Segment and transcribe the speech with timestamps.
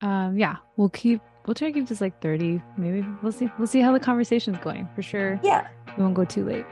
[0.00, 2.62] Um, yeah, we'll keep we'll try to keep this like 30.
[2.76, 3.50] Maybe we'll see.
[3.58, 5.40] We'll see how the conversation's going for sure.
[5.42, 5.66] Yeah.
[5.96, 6.64] We won't go too late.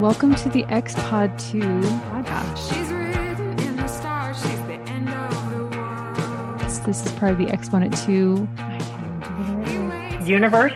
[0.00, 2.68] Welcome to the X Pod 2 podcast.
[6.84, 8.48] This is part of the Exponent 2
[10.26, 10.72] universe.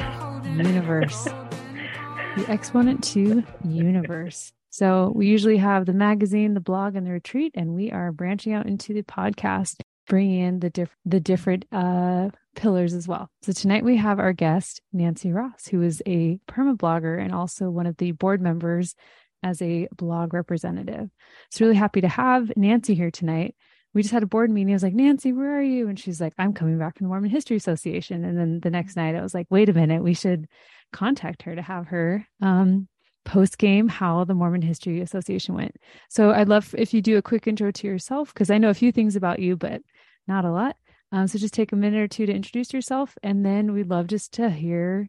[0.57, 1.25] Universe.
[2.37, 4.53] the Exponent 2 universe.
[4.71, 8.53] So we usually have the magazine, the blog, and the retreat, and we are branching
[8.53, 13.31] out into the podcast, bringing in the diff- the different uh, pillars as well.
[13.43, 17.71] So tonight we have our guest Nancy Ross, who is a perma blogger and also
[17.71, 18.95] one of the board members
[19.43, 21.09] as a blog representative.
[21.51, 23.55] So really happy to have Nancy here tonight.
[23.97, 24.75] We just had a board meeting.
[24.75, 25.89] I was like, Nancy, where are you?
[25.89, 28.27] And she's like, I'm coming back from the Mormon History Association.
[28.27, 30.49] And then the next night I was like, wait a minute, we should
[30.93, 32.89] contact her to have her um,
[33.25, 35.77] post game how the Mormon History Association went.
[36.11, 38.75] So I'd love if you do a quick intro to yourself because I know a
[38.75, 39.81] few things about you, but
[40.29, 40.77] not a lot.
[41.11, 44.09] Um, so just take a minute or two to introduce yourself, and then we'd love
[44.09, 45.09] just to hear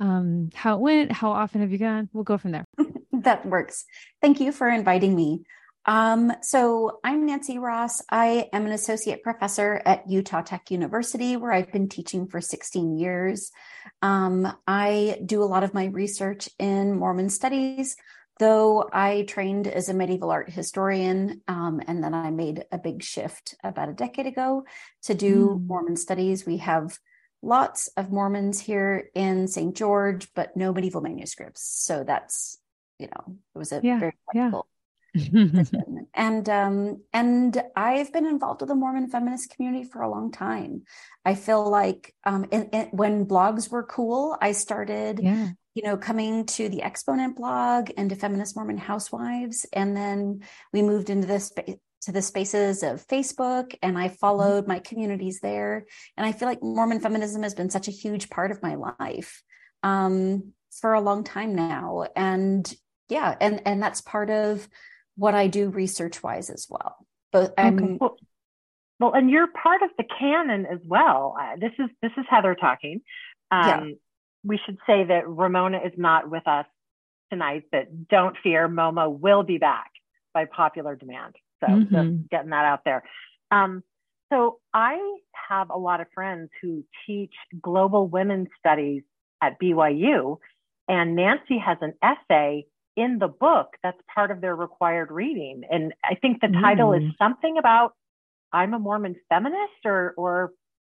[0.00, 1.12] um, how it went.
[1.12, 2.08] How often have you gone?
[2.12, 2.64] We'll go from there.
[3.12, 3.84] that works.
[4.20, 5.44] Thank you for inviting me.
[5.86, 8.02] Um, so I'm Nancy Ross.
[8.10, 12.98] I am an associate professor at Utah Tech University, where I've been teaching for 16
[12.98, 13.52] years.
[14.02, 17.96] Um, I do a lot of my research in Mormon studies,
[18.40, 23.04] though I trained as a medieval art historian, um, and then I made a big
[23.04, 24.64] shift about a decade ago
[25.04, 25.66] to do mm.
[25.68, 26.44] Mormon studies.
[26.44, 26.98] We have
[27.42, 29.76] lots of Mormons here in St.
[29.76, 31.62] George, but no medieval manuscripts.
[31.62, 32.58] So that's,
[32.98, 34.66] you know, it was a yeah, very practical.
[36.18, 40.84] And um and I've been involved with the Mormon feminist community for a long time.
[41.26, 45.98] I feel like um in, in, when blogs were cool, I started yeah you know,
[45.98, 49.66] coming to the Exponent blog and to Feminist Mormon Housewives.
[49.74, 50.40] And then
[50.72, 51.52] we moved into this
[52.02, 54.14] to the spaces of Facebook and I mm-hmm.
[54.14, 54.72] followed mm-hmm.
[54.72, 55.84] my communities there.
[56.16, 59.42] And I feel like Mormon feminism has been such a huge part of my life
[59.82, 62.06] um, for a long time now.
[62.16, 62.74] And
[63.10, 64.66] yeah, and and that's part of
[65.16, 66.96] what I do research wise as well.
[67.32, 67.98] But I'm okay.
[68.00, 68.16] well,
[68.98, 71.36] well, and you're part of the canon as well.
[71.40, 73.02] Uh, this is this is Heather talking.
[73.50, 73.94] Um, yeah
[74.46, 76.66] we should say that Ramona is not with us
[77.30, 79.90] tonight, but don't fear, Momo will be back
[80.32, 81.34] by popular demand.
[81.60, 81.94] So mm-hmm.
[81.94, 83.02] just getting that out there.
[83.50, 83.82] Um,
[84.32, 84.98] so I
[85.48, 89.02] have a lot of friends who teach global women's studies
[89.42, 90.38] at BYU,
[90.88, 92.66] and Nancy has an essay
[92.96, 95.62] in the book that's part of their required reading.
[95.70, 97.06] And I think the title mm.
[97.06, 97.92] is something about
[98.52, 100.52] I'm a Mormon feminist or or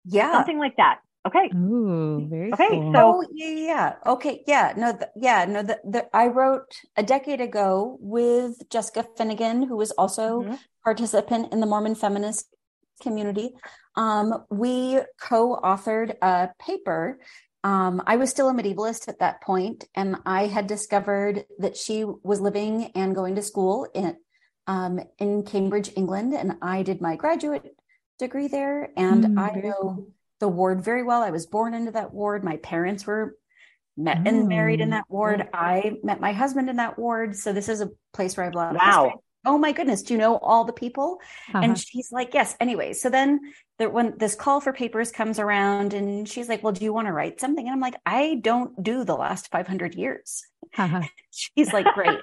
[0.05, 1.01] yeah, something like that.
[1.27, 1.51] Okay.
[1.55, 2.69] Ooh, very okay.
[2.71, 2.93] Cool.
[2.95, 3.95] So oh, yeah, yeah.
[4.07, 4.43] Okay.
[4.47, 4.73] Yeah.
[4.77, 4.93] No.
[4.93, 5.45] The, yeah.
[5.45, 5.63] No.
[5.63, 10.55] The, the I wrote a decade ago with Jessica Finnigan, who was also mm-hmm.
[10.85, 12.47] participant in the Mormon feminist
[13.03, 13.51] community.
[13.97, 17.19] Um, we co-authored a paper.
[17.65, 22.05] Um, I was still a medievalist at that point, and I had discovered that she
[22.05, 24.17] was living and going to school in
[24.67, 27.65] um, in Cambridge, England, and I did my graduate
[28.19, 28.91] degree there.
[28.97, 30.09] And mm, I know.
[30.41, 31.21] The ward very well.
[31.21, 32.45] I was born into that ward.
[32.45, 33.37] My parents were
[33.97, 35.49] met and married in oh, that ward.
[35.53, 37.35] I met my husband in that ward.
[37.35, 39.05] So this is a place where I have a lot of wow.
[39.05, 39.21] history.
[39.49, 41.21] Oh my goodness, do you know all the people?
[41.49, 41.61] Uh-huh.
[41.65, 42.55] And she's like, yes.
[42.61, 43.41] Anyway, so then
[43.79, 47.07] there, when this call for papers comes around, and she's like, well, do you want
[47.07, 47.67] to write something?
[47.67, 50.45] And I'm like, I don't do the last 500 years.
[50.77, 51.01] Uh-huh.
[51.31, 52.19] She's like, great,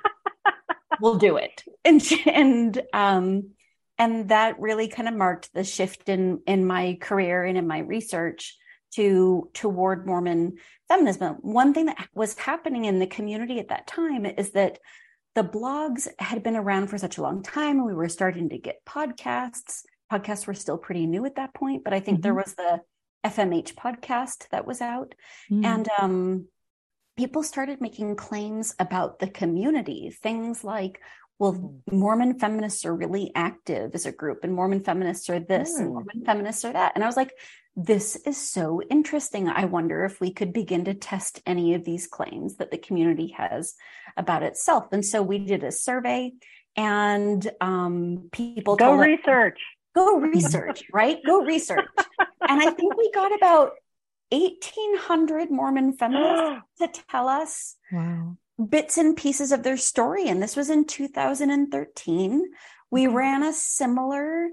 [1.02, 1.64] we'll do it.
[1.84, 3.50] And she, and um,
[3.98, 7.80] and that really kind of marked the shift in in my career and in my
[7.80, 8.56] research
[8.96, 11.38] to toward Mormon feminism.
[11.42, 14.80] One thing that was happening in the community at that time is that
[15.36, 18.58] the blogs had been around for such a long time and we were starting to
[18.58, 19.84] get podcasts.
[20.12, 22.24] Podcasts were still pretty new at that point, but I think mm-hmm.
[22.24, 22.82] there was the
[23.26, 25.14] FMH podcast that was out.
[25.52, 25.66] Mm-hmm.
[25.66, 26.48] And um,
[27.18, 31.02] people started making claims about the community, things like,
[31.38, 31.98] well, mm-hmm.
[31.98, 35.82] Mormon feminists are really active as a group, and Mormon feminists are this, mm.
[35.82, 36.94] and Mormon feminists are that.
[36.96, 37.34] And I was like,
[37.76, 39.50] this is so interesting.
[39.50, 43.36] I wonder if we could begin to test any of these claims that the community
[43.38, 43.76] has
[44.16, 44.88] about itself.
[44.92, 46.34] And so we did a survey,
[46.76, 49.60] and um, people go research.
[49.94, 51.18] go research, right?
[51.26, 51.86] Go research.
[52.42, 53.72] and I think we got about
[54.30, 60.28] 1,800 Mormon feminists to tell us wow bits and pieces of their story.
[60.28, 62.44] And this was in 2013.
[62.90, 64.48] We ran a similar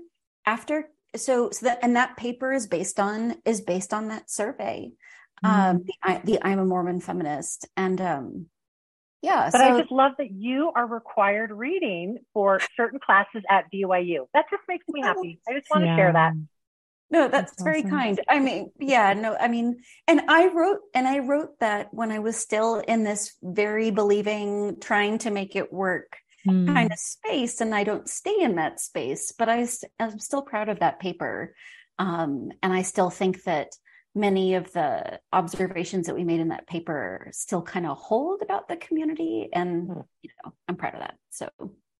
[0.44, 4.93] after so so that and that paper is based on is based on that survey.
[5.44, 5.87] um, mm.
[6.25, 7.69] the, the I'm a Mormon feminist.
[7.76, 8.47] And um,
[9.23, 9.50] yeah.
[9.50, 14.26] But so, I just love that you are required reading for certain classes at BYU.
[14.35, 15.41] That just makes me happy.
[15.49, 15.91] I just want yeah.
[15.91, 16.32] to share that.
[17.11, 17.91] No, that's, that's very awesome.
[17.91, 18.20] kind.
[18.26, 22.20] I mean, yeah, no, I mean, and I wrote, and I wrote that when I
[22.20, 26.17] was still in this very believing, trying to make it work
[26.47, 26.67] mm.
[26.67, 29.67] kind of space, and I don't stay in that space, but I,
[29.99, 31.55] I'm still proud of that paper.
[31.99, 33.69] Um, and I still think that
[34.15, 38.69] many of the observations that we made in that paper still kind of hold about
[38.69, 40.00] the community and hmm.
[40.21, 41.49] you know i'm proud of that so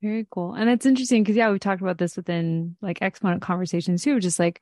[0.03, 4.03] very cool and it's interesting because yeah we talked about this within like exponent conversations
[4.03, 4.61] too just like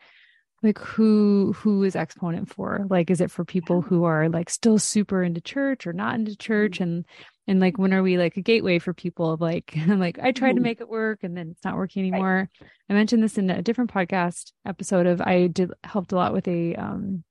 [0.63, 4.79] like who who is exponent for like is it for people who are like still
[4.79, 6.85] super into church or not into church mm-hmm.
[6.85, 7.07] and
[7.51, 10.33] and like when are we like a gateway for people of like I'm like i
[10.33, 12.69] tried to make it work and then it's not working anymore right.
[12.89, 16.49] i mentioned this in a different podcast episode of i did helped a lot with
[16.49, 17.25] a um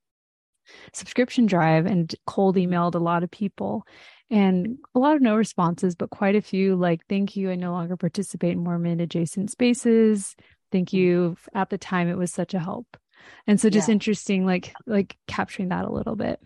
[0.92, 3.84] subscription drive and cold emailed a lot of people
[4.30, 7.50] and a lot of no responses, but quite a few like, thank you.
[7.50, 10.36] I no longer participate in Mormon adjacent spaces.
[10.70, 10.92] Thank mm.
[10.94, 11.36] you.
[11.52, 12.96] At the time, it was such a help.
[13.46, 13.92] And so just yeah.
[13.94, 16.38] interesting, like, like capturing that a little bit.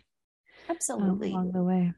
[0.69, 1.29] Um, Absolutely.
[1.29, 1.93] Um, along the way.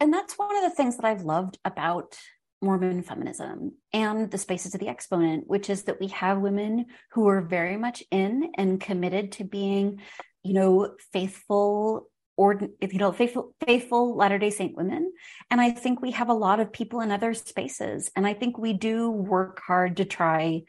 [0.00, 2.18] And that's one of the things that I've loved about
[2.62, 7.28] Mormon feminism and the spaces of the exponent, which is that we have women who
[7.28, 10.00] are very much in and committed to being
[10.46, 12.08] you know, faithful
[12.38, 15.10] or you know faithful faithful latter day saint women.
[15.50, 18.10] And i think we have a lot of people in other spaces.
[18.14, 20.62] And i think we do work hard to try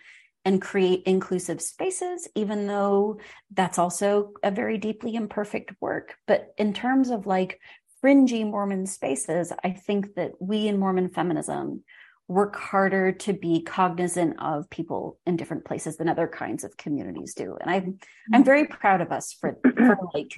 [0.46, 3.20] and create inclusive spaces even though
[3.52, 6.16] that's also a very deeply imperfect work.
[6.26, 7.60] But in terms of like
[8.02, 11.84] fringy mormon spaces i think that we in mormon feminism
[12.28, 17.34] work harder to be cognizant of people in different places than other kinds of communities
[17.34, 17.58] do.
[17.62, 18.00] And i'm
[18.34, 20.34] i'm very proud of us for, for like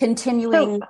[0.00, 0.86] continuing so,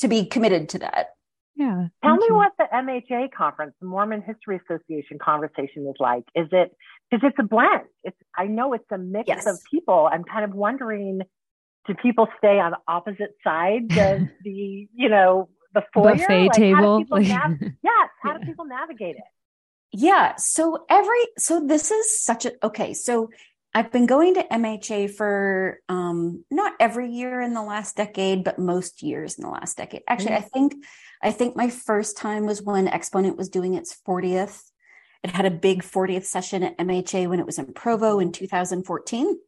[0.00, 1.08] to be committed to that.
[1.56, 2.34] Yeah tell me you.
[2.34, 6.24] what the mha conference the mormon history association conversation is like.
[6.34, 6.76] Is it
[7.10, 7.84] because it's a blend.
[8.04, 9.46] It's i know it's a mix yes.
[9.46, 10.10] of people.
[10.12, 11.22] I'm kind of wondering
[11.86, 17.04] do people stay on opposite sides of the you know the foyer buffet like, table
[17.08, 18.38] nav- yes how yeah.
[18.38, 19.22] do people navigate it
[19.92, 20.36] yeah.
[20.36, 22.92] So every, so this is such a, okay.
[22.92, 23.30] So
[23.74, 28.58] I've been going to MHA for um, not every year in the last decade, but
[28.58, 30.02] most years in the last decade.
[30.06, 30.44] Actually, mm-hmm.
[30.44, 30.84] I think,
[31.22, 34.62] I think my first time was when Exponent was doing its 40th.
[35.22, 39.38] It had a big 40th session at MHA when it was in Provo in 2014.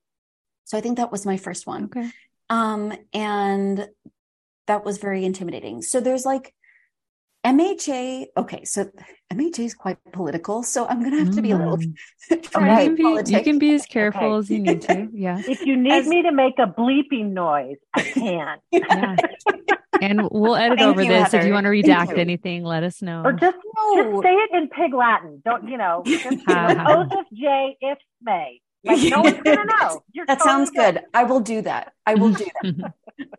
[0.65, 1.85] So I think that was my first one.
[1.85, 2.11] Okay.
[2.51, 3.87] Um, and
[4.69, 5.83] that was very intimidating.
[5.83, 6.55] So there's like,
[7.45, 8.91] MHA, okay, so
[9.33, 11.79] MHA is quite political, so I'm going to have to be a little.
[11.79, 11.95] Mm.
[12.31, 14.39] you, can be, you can be as careful okay.
[14.39, 15.09] as you need to.
[15.13, 15.43] Yeah.
[15.49, 18.59] If you need as, me to make a bleeping noise, I can.
[18.71, 19.17] yeah.
[20.01, 21.25] And we'll edit Thank over you, this.
[21.25, 21.39] Heather.
[21.39, 23.23] If you want to redact anything, let us know.
[23.25, 25.43] Or just, just say it in Pig Latin.
[25.45, 26.03] Don't you know?
[26.05, 27.77] Just, Joseph J.
[27.81, 28.61] If May.
[28.85, 30.03] Like no one's gonna know.
[30.13, 30.95] You're that totally sounds good.
[30.95, 31.05] good.
[31.13, 31.93] I will do that.
[32.07, 32.95] I will do that.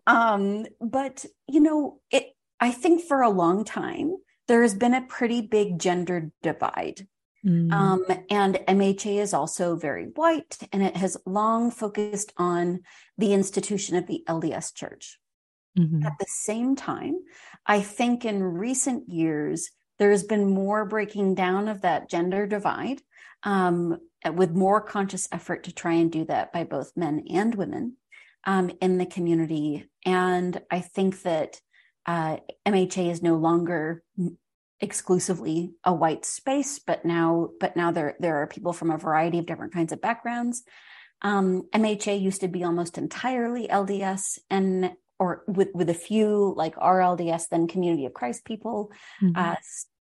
[0.07, 2.27] Um, but you know, it
[2.59, 4.15] I think for a long time,
[4.47, 7.07] there has been a pretty big gender divide.
[7.45, 7.71] Mm.
[7.71, 12.81] Um, and MHA is also very white, and it has long focused on
[13.17, 15.17] the institution of the LDS church.
[15.77, 16.05] Mm-hmm.
[16.05, 17.19] At the same time,
[17.65, 23.01] I think in recent years, there has been more breaking down of that gender divide
[23.43, 24.00] um,
[24.33, 27.95] with more conscious effort to try and do that by both men and women
[28.46, 29.89] um, in the community.
[30.05, 31.60] And I think that
[32.05, 34.03] uh, MHA is no longer
[34.81, 39.39] exclusively a white space, but now, but now there there are people from a variety
[39.39, 40.63] of different kinds of backgrounds.
[41.22, 46.75] Um, MHA used to be almost entirely LDS, and or with with a few like
[46.75, 48.91] RLDS, then Community of Christ people.
[49.22, 49.34] Mm-hmm.
[49.36, 49.55] Uh,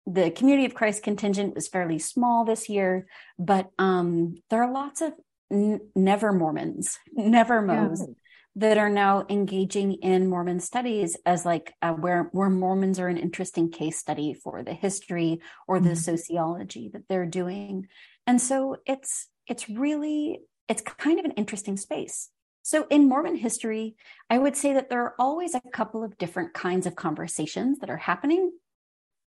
[0.06, 5.02] the Community of Christ contingent was fairly small this year, but um, there are lots
[5.02, 5.12] of
[5.52, 8.06] n- never Mormons, never Mo's.
[8.08, 8.14] Yeah
[8.58, 13.18] that are now engaging in Mormon studies as like uh, where where Mormons are an
[13.18, 15.96] interesting case study for the history or the mm-hmm.
[15.96, 17.88] sociology that they're doing.
[18.26, 22.30] And so it's it's really it's kind of an interesting space.
[22.64, 23.96] So in Mormon history,
[24.28, 27.92] I would say that there are always a couple of different kinds of conversations that
[27.92, 28.52] are happening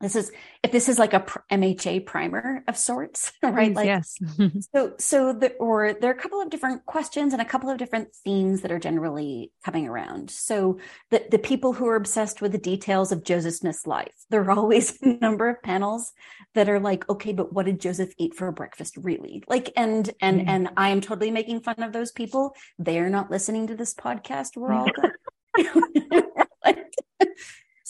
[0.00, 0.30] this is
[0.62, 3.74] if this is like a MHA primer of sorts, right?
[3.74, 4.16] like yes.
[4.74, 7.78] so so the, or there are a couple of different questions and a couple of
[7.78, 10.30] different themes that are generally coming around.
[10.30, 10.78] So
[11.10, 14.50] the the people who are obsessed with the details of Joseph Smith's life, there are
[14.58, 16.12] always a number of panels
[16.54, 19.42] that are like, okay, but what did Joseph eat for breakfast really?
[19.48, 20.48] Like, and and mm.
[20.48, 22.54] and I am totally making fun of those people.
[22.78, 24.56] They are not listening to this podcast.
[24.56, 25.12] We're all good.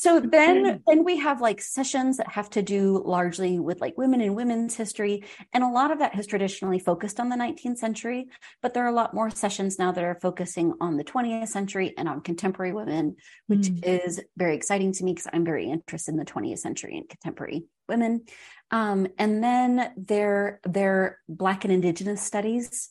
[0.09, 4.21] So then then we have like sessions that have to do largely with like women
[4.21, 8.29] and women's history and a lot of that has traditionally focused on the 19th century
[8.63, 11.95] but there are a lot more sessions now that are focusing on the 20th century
[11.99, 13.85] and on contemporary women which mm.
[13.85, 17.65] is very exciting to me because i'm very interested in the 20th century and contemporary
[17.89, 18.23] women
[18.71, 22.91] um, and then their their black and indigenous studies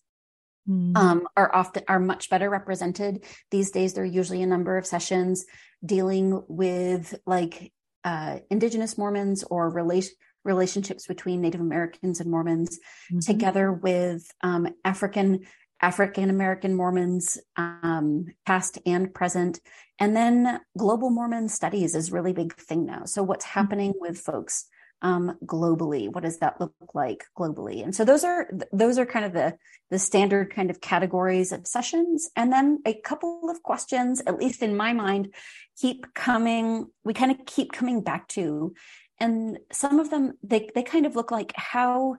[0.67, 0.95] mm.
[0.97, 4.85] um, are often are much better represented these days there are usually a number of
[4.85, 5.45] sessions
[5.85, 7.71] dealing with like
[8.03, 10.13] uh, indigenous Mormons or relation
[10.47, 12.79] relationships between Native Americans and Mormons,
[13.11, 13.19] mm-hmm.
[13.19, 15.41] together with um, African
[15.79, 19.59] African American Mormons, um, past and present,
[19.99, 23.03] and then global Mormon studies is really big thing now.
[23.05, 23.59] So what's mm-hmm.
[23.59, 24.01] happening mm-hmm.
[24.01, 24.65] with folks
[25.01, 26.11] um, globally?
[26.11, 27.83] What does that look like globally?
[27.83, 29.57] And so those are those are kind of the
[29.89, 34.61] the standard kind of categories of sessions, and then a couple of questions, at least
[34.61, 35.33] in my mind,
[35.79, 36.87] keep coming.
[37.03, 38.73] We kind of keep coming back to,
[39.19, 42.17] and some of them they they kind of look like how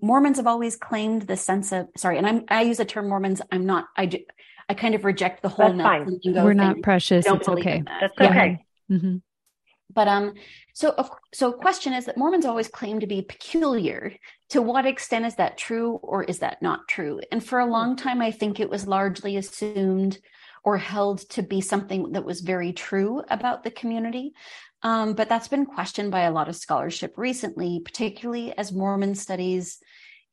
[0.00, 3.40] Mormons have always claimed the sense of sorry, and I'm I use the term Mormons.
[3.50, 3.86] I'm not.
[3.96, 4.18] I do.
[4.68, 5.72] I kind of reject the whole.
[5.72, 6.20] That's fine.
[6.24, 6.56] We're thing.
[6.56, 7.24] not precious.
[7.24, 7.82] Don't it's okay.
[7.84, 8.12] That.
[8.16, 8.64] That's okay.
[8.90, 9.16] Mm-hmm.
[9.94, 10.34] But um,
[10.74, 10.94] so
[11.32, 14.14] so question is that Mormons always claim to be peculiar.
[14.50, 17.20] To what extent is that true, or is that not true?
[17.30, 20.18] And for a long time, I think it was largely assumed
[20.64, 24.32] or held to be something that was very true about the community.
[24.82, 29.78] Um, but that's been questioned by a lot of scholarship recently, particularly as Mormon studies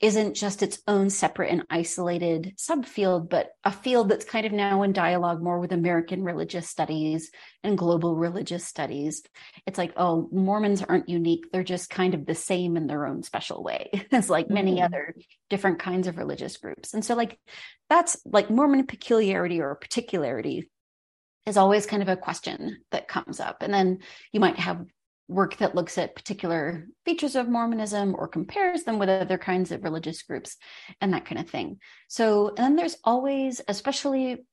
[0.01, 4.84] isn't just its own separate and isolated subfield, but a field that's kind of now
[4.84, 7.32] in dialogue more with American religious studies
[7.63, 9.24] and global religious studies.
[9.65, 11.51] It's like, oh, Mormons aren't unique.
[11.51, 14.86] They're just kind of the same in their own special way as like many mm-hmm.
[14.86, 15.15] other
[15.50, 16.94] different kinds of religious groups.
[16.94, 17.38] And so, like,
[17.89, 20.70] that's like Mormon peculiarity or particularity
[21.46, 23.58] is always kind of a question that comes up.
[23.62, 24.00] And then
[24.32, 24.86] you might have
[25.30, 29.84] work that looks at particular features of Mormonism or compares them with other kinds of
[29.84, 30.58] religious groups
[31.00, 31.80] and that kind of thing.
[32.10, 34.44] So, and then there's always, especially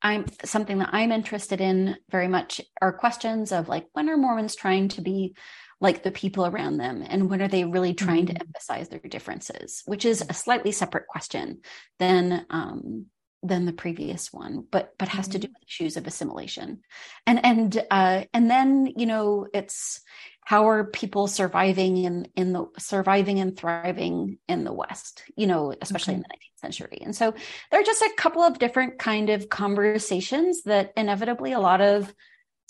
[0.00, 4.56] I'm something that I'm interested in very much are questions of like when are Mormons
[4.56, 5.36] trying to be
[5.80, 8.42] like the people around them and when are they really trying to mm-hmm.
[8.42, 11.60] emphasize their differences, which is a slightly separate question
[11.98, 13.06] than um,
[13.42, 15.32] than the previous one but but has mm-hmm.
[15.32, 15.54] to do mm-hmm.
[15.60, 16.80] with issues of assimilation
[17.26, 20.00] and and uh and then you know it's
[20.44, 25.74] how are people surviving in in the surviving and thriving in the west you know
[25.80, 27.34] especially in the 19th century and so
[27.70, 32.12] there are just a couple of different kind of conversations that inevitably a lot of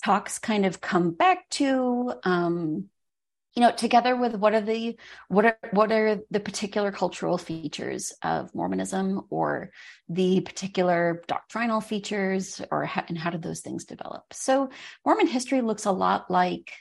[0.04, 2.88] talks kind of come back to um
[3.54, 4.96] you know together with what are the
[5.28, 9.70] what are what are the particular cultural features of mormonism or
[10.08, 14.24] the particular doctrinal features or how, and how did those things develop?
[14.32, 14.70] So
[15.04, 16.72] mormon history looks a lot like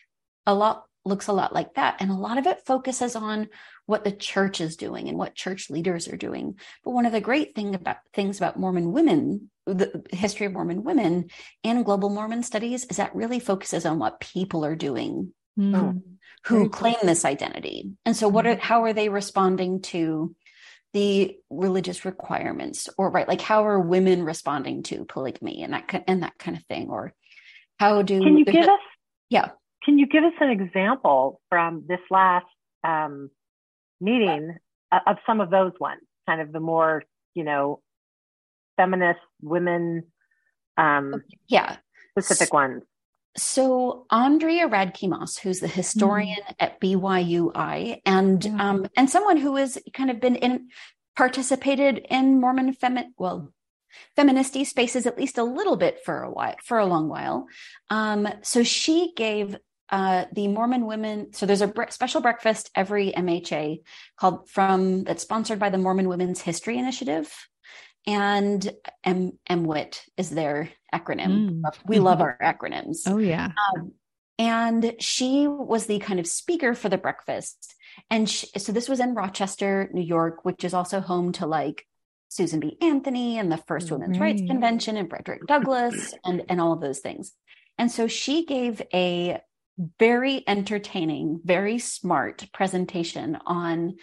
[0.45, 1.97] a lot looks a lot like that.
[1.99, 3.49] And a lot of it focuses on
[3.87, 6.59] what the church is doing and what church leaders are doing.
[6.83, 10.83] But one of the great thing about things about mormon women the history of mormon
[10.83, 11.29] women
[11.63, 15.33] and global mormon studies is that really focuses on what people are doing.
[15.59, 16.01] Mm
[16.45, 17.91] who claim this identity.
[18.05, 18.61] And so what are mm-hmm.
[18.61, 20.35] how are they responding to
[20.93, 26.23] the religious requirements or right like how are women responding to polygamy and that and
[26.23, 27.13] that kind of thing or
[27.79, 28.79] how do Can you give us
[29.29, 29.49] Yeah.
[29.83, 32.45] Can you give us an example from this last
[32.83, 33.29] um,
[33.99, 34.57] meeting
[34.91, 37.81] of some of those ones, kind of the more, you know,
[38.77, 40.03] feminist women
[40.77, 41.77] um, yeah
[42.17, 42.83] specific ones
[43.37, 46.55] so Andrea Radke-Moss, who's the historian mm.
[46.59, 48.69] at BYUI, and yeah.
[48.69, 50.69] um, and someone who has kind of been in
[51.15, 53.51] participated in Mormon femin well
[54.17, 57.47] feministy spaces at least a little bit for a while for a long while.
[57.89, 59.57] Um, so she gave
[59.89, 61.33] uh, the Mormon women.
[61.33, 63.81] So there's a bre- special breakfast every MHA
[64.17, 67.29] called from that's sponsored by the Mormon Women's History Initiative
[68.07, 68.71] and
[69.03, 71.61] M- MWIT is their acronym.
[71.61, 71.77] Mm.
[71.85, 72.99] We love our acronyms.
[73.07, 73.51] Oh, yeah.
[73.75, 73.93] Um,
[74.37, 77.75] and she was the kind of speaker for the breakfast.
[78.09, 81.85] And she, so this was in Rochester, New York, which is also home to like
[82.29, 82.77] Susan B.
[82.81, 84.37] Anthony and the First Women's right.
[84.37, 87.33] Rights Convention and Frederick Douglass and, and all of those things.
[87.77, 89.41] And so she gave a
[89.99, 93.97] very entertaining, very smart presentation on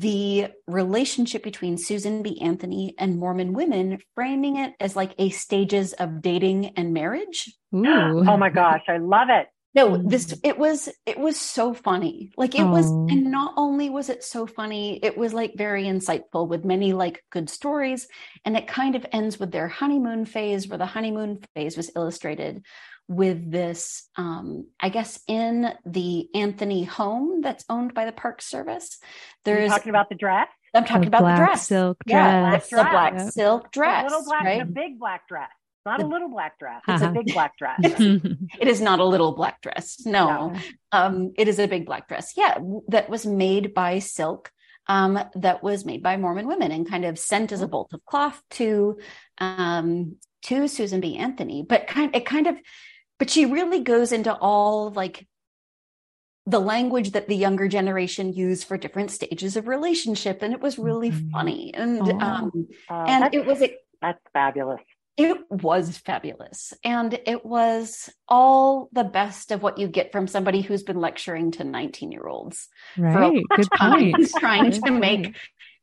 [0.00, 2.40] the relationship between Susan B.
[2.40, 7.52] Anthony and Mormon women, framing it as like a stages of dating and marriage.
[7.74, 7.86] Ooh.
[7.86, 9.48] Oh my gosh, I love it.
[9.74, 12.30] No, this it was it was so funny.
[12.36, 12.70] Like it oh.
[12.70, 16.92] was and not only was it so funny, it was like very insightful with many
[16.92, 18.06] like good stories
[18.44, 22.62] and it kind of ends with their honeymoon phase where the honeymoon phase was illustrated
[23.12, 28.98] with this, um, I guess, in the Anthony home that's owned by the Park Service.
[29.44, 30.48] There's talking about the dress.
[30.74, 31.66] I'm talking the about the dress.
[31.66, 32.70] Silk yeah, dress.
[32.70, 33.30] the black yep.
[33.30, 34.04] silk dress.
[34.04, 34.58] The little black, right?
[34.60, 35.50] the big black dress.
[35.84, 36.80] Not a little black dress.
[36.86, 37.10] It's uh-huh.
[37.10, 37.80] a big black dress.
[37.82, 40.00] it is not a little black dress.
[40.06, 40.60] No, no.
[40.92, 42.34] Um, it is a big black dress.
[42.36, 42.56] Yeah,
[42.88, 44.50] that was made by silk.
[44.86, 48.04] Um, that was made by Mormon women and kind of sent as a bolt of
[48.04, 48.98] cloth to
[49.38, 51.16] um, to Susan B.
[51.16, 51.64] Anthony.
[51.68, 52.56] But kind it kind of,
[53.22, 55.28] but she really goes into all like
[56.44, 60.76] the language that the younger generation use for different stages of relationship, and it was
[60.76, 61.30] really mm-hmm.
[61.30, 61.72] funny.
[61.72, 63.62] And oh, um, uh, and it was
[64.00, 64.80] that's fabulous.
[65.16, 66.74] It was fabulous.
[66.82, 71.52] And it was all the best of what you get from somebody who's been lecturing
[71.52, 72.68] to 19 year olds.
[72.98, 73.40] Right.
[73.54, 74.30] Good point.
[74.40, 75.36] Trying to make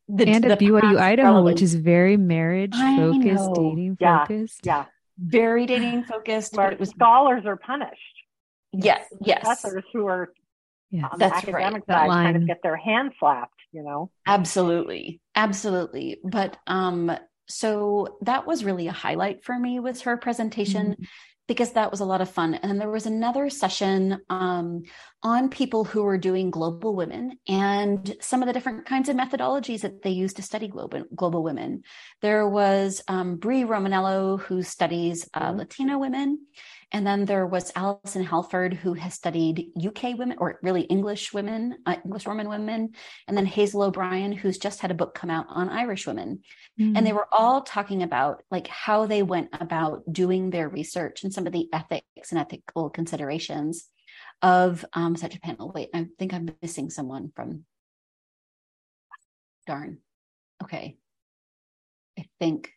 [0.09, 1.45] the, and at BYU Idaho, relevant.
[1.45, 4.65] which is very marriage focused, dating yeah, focused.
[4.65, 4.85] Yeah.
[5.19, 6.55] Very dating focused.
[6.55, 7.99] Where it was scholars are punished.
[8.71, 9.05] Yes.
[9.21, 9.43] Yes.
[9.43, 10.31] Professors who are
[10.91, 11.97] yeah, on That's the academic right.
[11.97, 14.11] side kind of get their hand slapped, you know?
[14.25, 15.21] Absolutely.
[15.35, 16.19] Absolutely.
[16.23, 17.11] But um
[17.47, 21.03] so that was really a highlight for me was her presentation mm-hmm.
[21.47, 24.83] because that was a lot of fun and then there was another session um,
[25.21, 29.81] on people who were doing global women and some of the different kinds of methodologies
[29.81, 31.83] that they use to study global, global women
[32.21, 35.59] there was um, brie romanello who studies uh, mm-hmm.
[35.59, 36.39] latino women
[36.91, 41.77] and then there was Alison Halford, who has studied UK women, or really English women,
[41.85, 42.93] uh, English Roman women.
[43.27, 46.41] And then Hazel O'Brien, who's just had a book come out on Irish women.
[46.79, 46.97] Mm.
[46.97, 51.31] And they were all talking about like how they went about doing their research and
[51.31, 53.87] some of the ethics and ethical considerations
[54.41, 55.71] of um, such a panel.
[55.73, 57.65] Wait, I think I'm missing someone from.
[59.67, 59.99] Darn.
[60.63, 60.97] Okay.
[62.17, 62.71] I think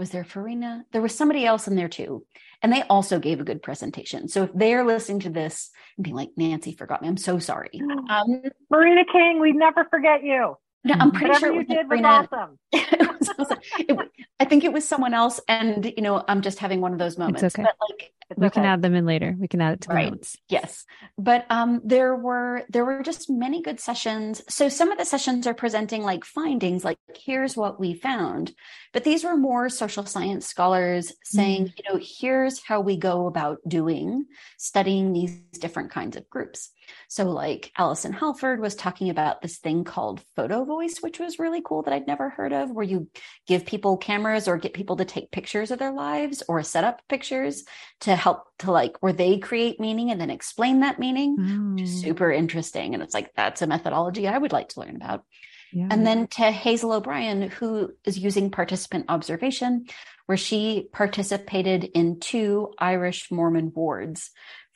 [0.00, 0.86] was there Farina?
[0.92, 2.24] There was somebody else in there too.
[2.62, 4.28] And they also gave a good presentation.
[4.28, 7.70] So if they're listening to this and being like, Nancy forgot me, I'm so sorry.
[8.10, 10.56] Um, Marina King, we never forget you.
[10.82, 12.58] No, I'm pretty Whatever sure you did was awesome.
[12.72, 13.58] it was awesome.
[13.78, 13.98] It,
[14.38, 17.18] I think it was someone else, and you know, I'm just having one of those
[17.18, 17.42] moments.
[17.42, 17.64] It's okay.
[17.64, 18.54] But like, we okay.
[18.54, 19.36] can add them in later.
[19.38, 20.04] We can add it to right.
[20.06, 20.36] the notes.
[20.48, 20.86] Yes,
[21.18, 24.42] but um, there were there were just many good sessions.
[24.48, 28.54] So some of the sessions are presenting like findings, like here's what we found,
[28.94, 31.72] but these were more social science scholars saying, mm.
[31.76, 34.24] you know, here's how we go about doing
[34.56, 36.70] studying these different kinds of groups.
[37.08, 41.62] So, like Alison Halford was talking about this thing called photo voice, which was really
[41.64, 43.08] cool that I'd never heard of, where you
[43.46, 47.02] give people cameras or get people to take pictures of their lives or set up
[47.08, 47.64] pictures
[48.00, 51.74] to help to like where they create meaning and then explain that meaning, mm.
[51.74, 52.04] which is mm.
[52.04, 52.94] super interesting.
[52.94, 55.24] And it's like, that's a methodology I would like to learn about.
[55.72, 55.88] Yeah.
[55.90, 59.86] And then to Hazel O'Brien, who is using participant observation,
[60.26, 64.30] where she participated in two Irish Mormon wards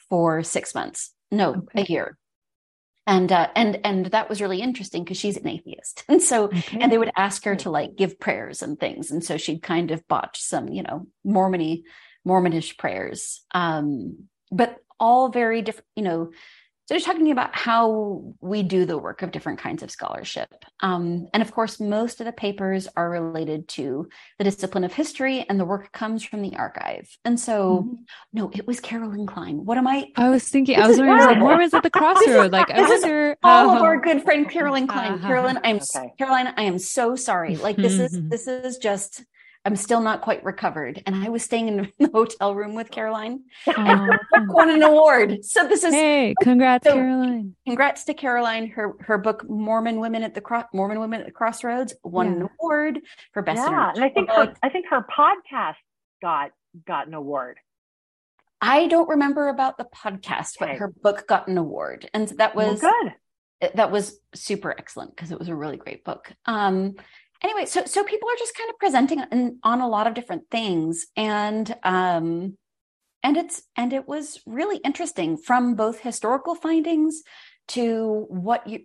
[0.09, 1.83] for six months no okay.
[1.83, 2.19] a year.
[3.07, 6.05] And uh, and and that was really interesting because she's an atheist.
[6.09, 6.79] And so okay.
[6.81, 9.11] and they would ask her to like give prayers and things.
[9.11, 11.85] And so she'd kind of botch some you know mormony
[12.27, 13.43] mormonish prayers.
[13.53, 16.31] Um but all very different you know
[16.87, 20.53] so just talking about how we do the work of different kinds of scholarship.
[20.81, 25.47] Um, and of course, most of the papers are related to the discipline of history
[25.49, 27.09] and the work comes from the archive.
[27.25, 27.95] And so, mm-hmm.
[28.35, 29.65] no, it was Carolyn Kline.
[29.65, 30.13] What am I?
[30.17, 32.53] I was thinking, I was wondering, like, Mormons at the crossroad.
[32.53, 33.37] Like, I wonder.
[33.43, 35.15] All of our good friend Carolyn Kline.
[35.15, 35.27] Uh-huh.
[35.27, 36.13] Carolyn, I'm, okay.
[36.19, 37.57] Caroline, I am so sorry.
[37.57, 39.25] Like, this is, this is just,
[39.65, 41.03] I'm still not quite recovered.
[41.07, 44.11] And I was staying in the hotel room with Caroline and
[44.49, 45.45] won an award.
[45.45, 47.57] So this is Hey, congrats, so, Caroline.
[47.67, 48.69] Congrats to Caroline.
[48.69, 52.33] Her her book Mormon Women at the Cro- Mormon Women at the Crossroads won yeah.
[52.33, 53.01] an award
[53.33, 55.77] for best Yeah, and I think her, I think her podcast
[56.21, 56.51] got
[56.87, 57.59] got an award.
[58.61, 60.73] I don't remember about the podcast, okay.
[60.73, 62.09] but her book got an award.
[62.15, 62.93] And that was well,
[63.61, 63.73] good.
[63.75, 66.33] That was super excellent because it was a really great book.
[66.47, 66.95] Um,
[67.45, 70.51] anyway, so so people are just kind of presenting on, on a lot of different
[70.51, 72.57] things, and um,
[73.23, 77.23] and it's and it was really interesting from both historical findings
[77.69, 78.81] to what you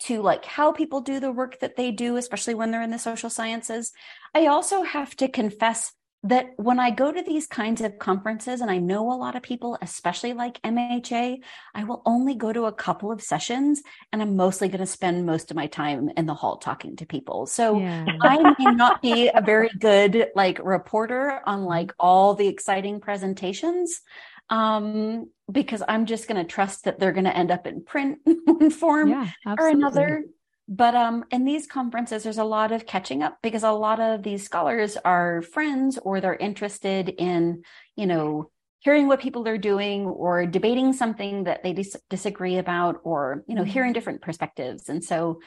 [0.00, 2.98] to like how people do the work that they do, especially when they're in the
[2.98, 3.92] social sciences.
[4.34, 5.92] I also have to confess
[6.24, 9.42] that when I go to these kinds of conferences, and I know a lot of
[9.42, 11.40] people, especially like MHA,
[11.74, 13.82] I will only go to a couple of sessions
[14.12, 17.06] and I'm mostly going to spend most of my time in the hall talking to
[17.06, 17.46] people.
[17.46, 18.06] So yeah.
[18.20, 24.00] I may not be a very good like reporter on like all the exciting presentations
[24.48, 28.18] um, because I'm just going to trust that they're going to end up in print
[28.26, 30.24] in one form yeah, or another
[30.68, 34.22] but um in these conferences there's a lot of catching up because a lot of
[34.22, 37.62] these scholars are friends or they're interested in
[37.96, 38.50] you know
[38.82, 43.54] hearing what people are doing or debating something that they dis- disagree about or you
[43.54, 43.94] know hearing mm-hmm.
[43.94, 44.88] different perspectives.
[44.88, 45.40] And so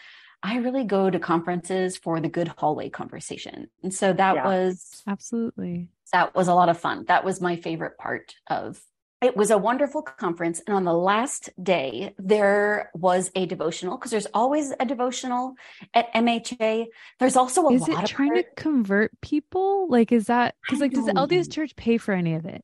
[0.44, 3.68] i really go to conferences for the good hallway conversation.
[3.84, 5.90] And so that yeah, was absolutely.
[6.14, 7.06] that was a lot of fun.
[7.08, 8.80] That was my favorite part of
[9.26, 14.12] it was a wonderful conference and on the last day there was a devotional because
[14.12, 15.56] there's always a devotional
[15.94, 16.86] at mha
[17.20, 20.94] there's also a is lot it trying to convert people like is that because like
[20.94, 22.64] does the lds church pay for any of it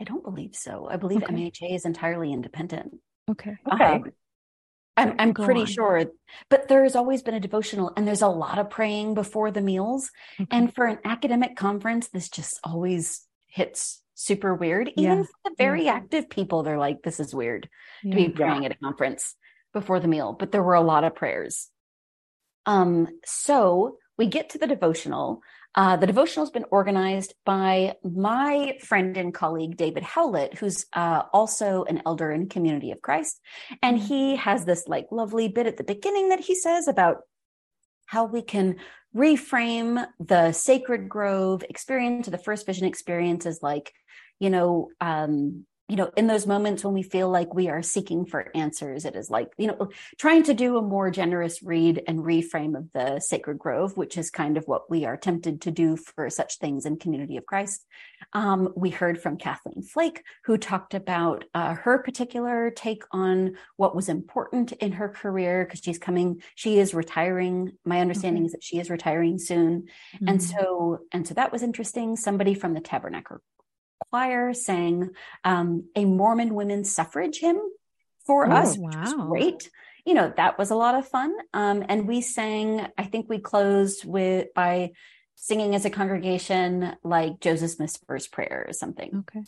[0.00, 0.88] I don't believe so.
[0.90, 1.32] I believe okay.
[1.32, 2.98] MHA is entirely independent.
[3.30, 3.56] Okay.
[3.72, 3.84] Okay.
[3.84, 4.12] Um,
[4.98, 5.66] I'm, I'm pretty on.
[5.66, 6.04] sure,
[6.48, 10.10] but there's always been a devotional and there's a lot of praying before the meals.
[10.40, 10.56] Okay.
[10.56, 14.90] And for an academic conference, this just always hits super weird.
[14.96, 15.22] Even yeah.
[15.24, 15.92] for the very yeah.
[15.92, 17.68] active people, they're like, this is weird
[18.02, 18.10] yeah.
[18.10, 19.36] to be praying at a conference
[19.72, 21.68] before the meal, but there were a lot of prayers.
[22.64, 25.42] Um, so we get to the devotional.
[25.74, 31.24] Uh, the devotional has been organized by my friend and colleague, David Howlett, who's uh,
[31.34, 33.38] also an elder in Community of Christ.
[33.82, 37.18] And he has this like lovely bit at the beginning that he says about
[38.06, 38.76] how we can
[39.16, 43.92] reframe the sacred grove experience or the first vision experience as like,
[44.38, 48.26] you know, um, you know, in those moments when we feel like we are seeking
[48.26, 52.18] for answers, it is like, you know, trying to do a more generous read and
[52.20, 55.96] reframe of the sacred grove, which is kind of what we are tempted to do
[55.96, 57.86] for such things in Community of Christ.
[58.32, 63.94] Um, we heard from Kathleen Flake, who talked about uh, her particular take on what
[63.94, 67.72] was important in her career because she's coming, she is retiring.
[67.84, 68.46] My understanding mm-hmm.
[68.46, 69.86] is that she is retiring soon.
[70.16, 70.28] Mm-hmm.
[70.28, 72.16] And so, and so that was interesting.
[72.16, 73.38] Somebody from the Tabernacle
[74.10, 75.10] choir sang
[75.44, 77.60] um, a Mormon women's suffrage hymn
[78.26, 79.02] for oh, us, which wow.
[79.02, 79.70] was great.
[80.04, 81.34] You know, that was a lot of fun.
[81.52, 84.92] Um, and we sang, I think we closed with by
[85.34, 89.24] singing as a congregation like Joseph Smith's first prayer or something.
[89.28, 89.44] Okay.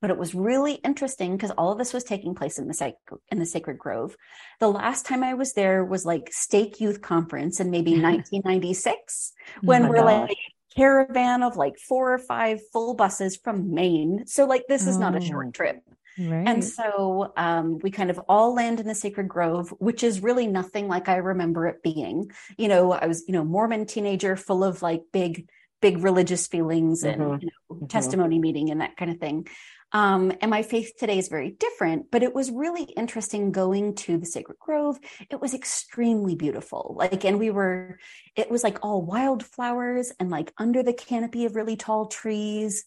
[0.00, 2.94] But it was really interesting because all of this was taking place in the sac-
[3.30, 4.16] in the Sacred Grove.
[4.60, 9.32] The last time I was there was like Stake Youth Conference in maybe 1996
[9.62, 10.28] when oh we're gosh.
[10.28, 10.36] like
[10.76, 14.26] caravan of like four or five full buses from Maine.
[14.26, 15.80] So like this is oh, not a short oh, trip.
[16.18, 16.48] Right.
[16.48, 20.46] And so um, we kind of all land in the sacred grove, which is really
[20.46, 22.30] nothing like I remember it being.
[22.56, 25.48] You know, I was, you know, Mormon teenager full of like big,
[25.82, 27.42] big religious feelings and mm-hmm.
[27.42, 27.86] you know, mm-hmm.
[27.86, 29.46] testimony meeting and that kind of thing.
[29.92, 34.18] Um, and my faith today is very different, but it was really interesting going to
[34.18, 34.98] the Sacred Grove.
[35.30, 36.94] It was extremely beautiful.
[36.98, 37.98] Like, and we were,
[38.34, 42.84] it was like all wildflowers and like under the canopy of really tall trees.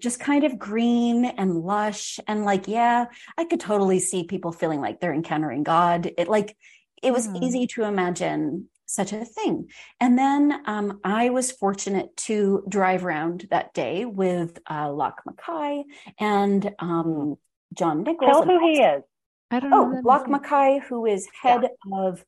[0.00, 2.18] Just kind of green and lush.
[2.26, 6.10] And like, yeah, I could totally see people feeling like they're encountering God.
[6.16, 6.56] It like,
[7.02, 7.42] it was mm.
[7.42, 9.68] easy to imagine such a thing.
[10.00, 15.84] And then um, I was fortunate to drive around that day with uh, Lach Mackay
[16.18, 17.36] and um,
[17.74, 18.30] John Nichols.
[18.30, 19.02] Tell who he is.
[19.50, 20.02] I don't oh, know.
[20.02, 21.98] Lach Mackay, who is head yeah.
[21.98, 22.24] of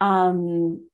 [0.00, 0.88] um,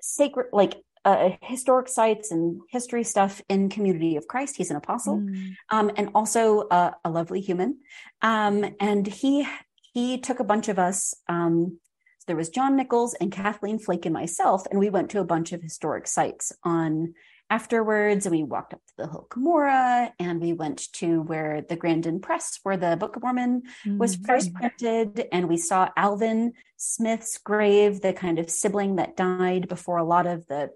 [0.00, 4.56] sacred, like uh, historic sites and history stuff in Community of Christ.
[4.56, 5.54] He's an apostle, mm.
[5.70, 7.78] um, and also uh, a lovely human.
[8.22, 9.46] Um, and he
[9.92, 11.78] he took a bunch of us um,
[12.26, 15.52] there was John Nichols and Kathleen Flake and myself, and we went to a bunch
[15.52, 17.14] of historic sites on
[17.48, 18.26] afterwards.
[18.26, 22.20] And we walked up to the Hill Cumorah, and we went to where the Grandin
[22.20, 23.98] Press, where the Book of Mormon mm-hmm.
[23.98, 29.68] was first printed, and we saw Alvin Smith's grave, the kind of sibling that died
[29.68, 30.70] before a lot of the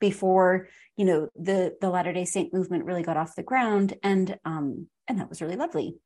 [0.00, 4.38] before you know the the Latter Day Saint movement really got off the ground, and
[4.44, 5.98] um and that was really lovely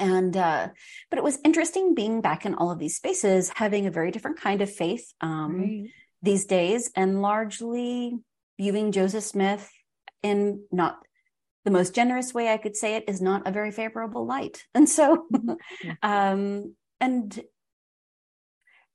[0.00, 0.68] and uh,
[1.10, 4.40] but it was interesting being back in all of these spaces having a very different
[4.40, 5.90] kind of faith um, right.
[6.22, 8.18] these days and largely
[8.58, 9.70] viewing joseph smith
[10.22, 10.98] in not
[11.64, 14.88] the most generous way i could say it is not a very favorable light and
[14.88, 15.92] so mm-hmm.
[16.02, 17.40] um, and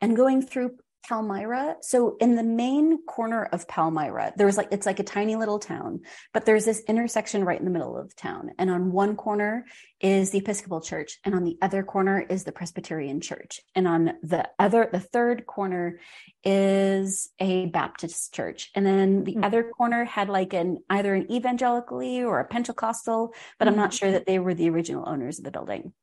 [0.01, 0.75] and going through
[1.07, 1.75] Palmyra.
[1.81, 6.01] So in the main corner of Palmyra, there's like it's like a tiny little town,
[6.33, 8.51] but there's this intersection right in the middle of the town.
[8.57, 9.65] And on one corner
[10.01, 13.61] is the Episcopal Church, and on the other corner is the Presbyterian Church.
[13.75, 15.99] And on the other, the third corner
[16.43, 18.71] is a Baptist church.
[18.75, 19.43] And then the mm-hmm.
[19.43, 23.73] other corner had like an either an evangelically or a Pentecostal, but mm-hmm.
[23.73, 23.97] I'm not hmm.
[23.97, 25.93] sure that they were the original owners of the building.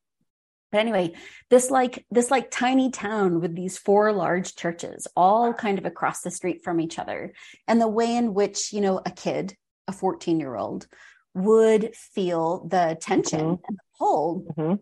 [0.73, 1.13] But anyway,
[1.51, 6.23] this like this like tiny town with these four large churches, all kind of across
[6.23, 7.35] the street from each other,
[7.69, 9.55] and the way in which you know a kid,
[9.87, 10.87] a fourteen year old,
[11.35, 13.65] would feel the tension mm-hmm.
[13.69, 14.75] and the pull mm-hmm.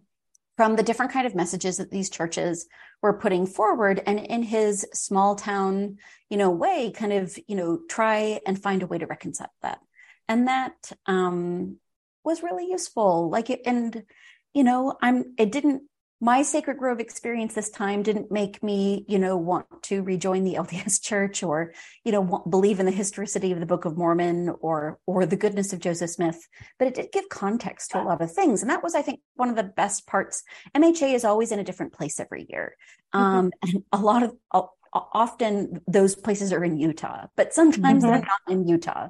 [0.56, 2.68] from the different kind of messages that these churches
[3.02, 5.98] were putting forward, and in his small town,
[6.28, 9.80] you know, way, kind of you know try and find a way to reconcile that,
[10.28, 11.78] and that um,
[12.22, 13.28] was really useful.
[13.28, 14.04] Like it, and
[14.54, 15.82] you know, I'm, it didn't,
[16.22, 20.54] my Sacred Grove experience this time didn't make me, you know, want to rejoin the
[20.58, 21.72] LDS church or,
[22.04, 25.36] you know, want, believe in the historicity of the Book of Mormon or, or the
[25.36, 26.46] goodness of Joseph Smith,
[26.78, 28.60] but it did give context to a lot of things.
[28.60, 30.42] And that was, I think, one of the best parts.
[30.76, 32.76] MHA is always in a different place every year.
[33.14, 33.24] Mm-hmm.
[33.24, 38.12] Um, and a lot of, uh, often those places are in Utah, but sometimes mm-hmm.
[38.12, 39.08] they're not in Utah.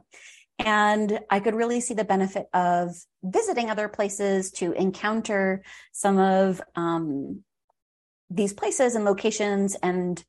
[0.67, 6.61] And I could really see the benefit of visiting other places to encounter some of
[6.77, 7.43] um,
[8.29, 10.23] these places and locations and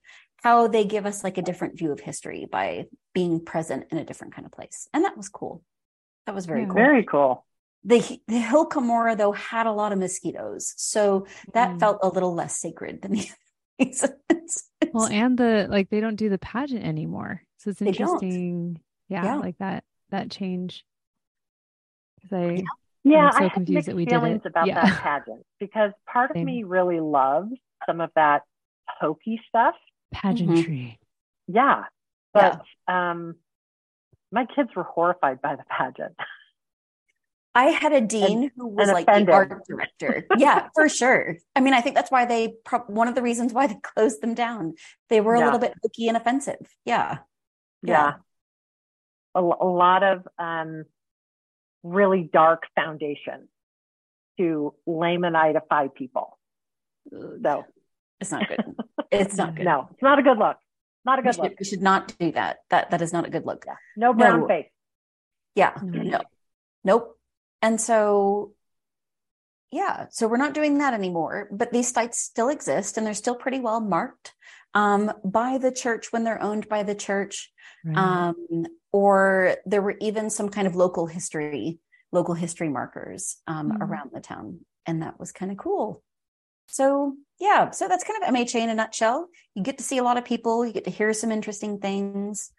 [0.43, 4.05] how they give us like a different view of history by being present in a
[4.05, 4.87] different kind of place.
[4.93, 5.63] And that was cool.
[6.25, 6.75] That was very yeah, cool.
[6.75, 7.45] Very cool.
[7.83, 10.73] The, the hill Cumorah though had a lot of mosquitoes.
[10.77, 11.79] So that mm.
[11.79, 14.69] felt a little less sacred than the other places.
[14.93, 17.43] well, and the like they don't do the pageant anymore.
[17.57, 18.79] So it's interesting.
[19.09, 20.83] Yeah, yeah, like that that change?
[22.21, 22.63] Because I
[23.03, 24.49] yeah, I'm so I confused that we feelings did it.
[24.49, 24.85] about yeah.
[24.85, 27.51] that pageant because part of me really loves
[27.87, 28.43] some of that
[28.87, 29.75] hokey stuff,
[30.13, 30.99] pageantry.
[31.47, 31.55] Mm-hmm.
[31.55, 31.83] Yeah,
[32.33, 33.11] but yeah.
[33.11, 33.35] um,
[34.31, 36.15] my kids were horrified by the pageant.
[37.53, 39.27] I had a dean and, who was like offended.
[39.27, 40.25] the art director.
[40.37, 41.35] yeah, for sure.
[41.55, 44.21] I mean, I think that's why they pro- one of the reasons why they closed
[44.21, 44.75] them down.
[45.09, 45.45] They were a yeah.
[45.45, 46.65] little bit hokey and offensive.
[46.85, 47.19] Yeah.
[47.83, 48.13] yeah.
[49.35, 50.85] A, a lot of um,
[51.83, 53.47] really dark foundation
[54.37, 56.37] to laymanify people.
[57.09, 57.65] So
[58.19, 58.59] it's not good.
[59.13, 59.65] It's not good.
[59.65, 60.55] No, it's not a good look.
[61.03, 61.51] Not a good we look.
[61.51, 62.59] Should, we should not do that.
[62.69, 63.65] That that is not a good look.
[63.67, 63.75] Yeah.
[63.97, 64.47] No brown no.
[64.47, 64.69] face.
[65.53, 65.73] Yeah.
[65.83, 66.21] No.
[66.85, 67.19] Nope.
[67.61, 68.53] And so
[69.71, 73.35] yeah, so we're not doing that anymore, but these sites still exist and they're still
[73.35, 74.33] pretty well marked
[74.73, 77.51] um, by the church when they're owned by the church.
[77.83, 77.97] Right.
[77.97, 81.79] Um, or there were even some kind of local history,
[82.11, 83.83] local history markers um, mm-hmm.
[83.83, 84.59] around the town.
[84.85, 86.03] And that was kind of cool.
[86.67, 89.27] So, yeah, so that's kind of MHA in a nutshell.
[89.55, 92.51] You get to see a lot of people, you get to hear some interesting things,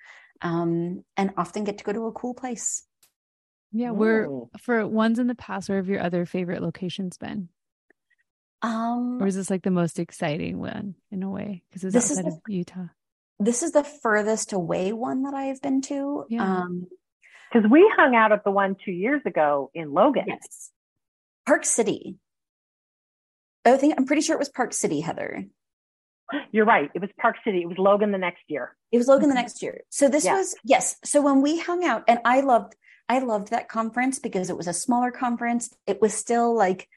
[0.43, 2.85] um, and often get to go to a cool place.
[3.73, 4.29] Yeah, we're
[4.61, 7.49] for ones in the past, where have your other favorite locations been?
[8.63, 11.63] Um, or is this like the most exciting one in a way?
[11.69, 12.89] Because it's outside the, of Utah
[13.45, 16.25] this is the furthest away one that I've been to.
[16.29, 16.43] Yeah.
[16.43, 16.87] Um,
[17.53, 20.25] because we hung out at the one two years ago in Logan.
[20.27, 20.71] Yes.
[21.45, 22.17] Park City.
[23.67, 25.45] I think I'm pretty sure it was Park City, Heather.
[26.51, 26.91] You're right.
[26.95, 27.61] It was Park City.
[27.61, 28.75] It was Logan the next year.
[28.91, 29.83] It was Logan the next year.
[29.91, 30.37] So this yeah.
[30.37, 30.97] was yes.
[31.05, 32.75] So when we hung out, and I loved,
[33.07, 35.75] I loved that conference because it was a smaller conference.
[35.87, 36.89] It was still like,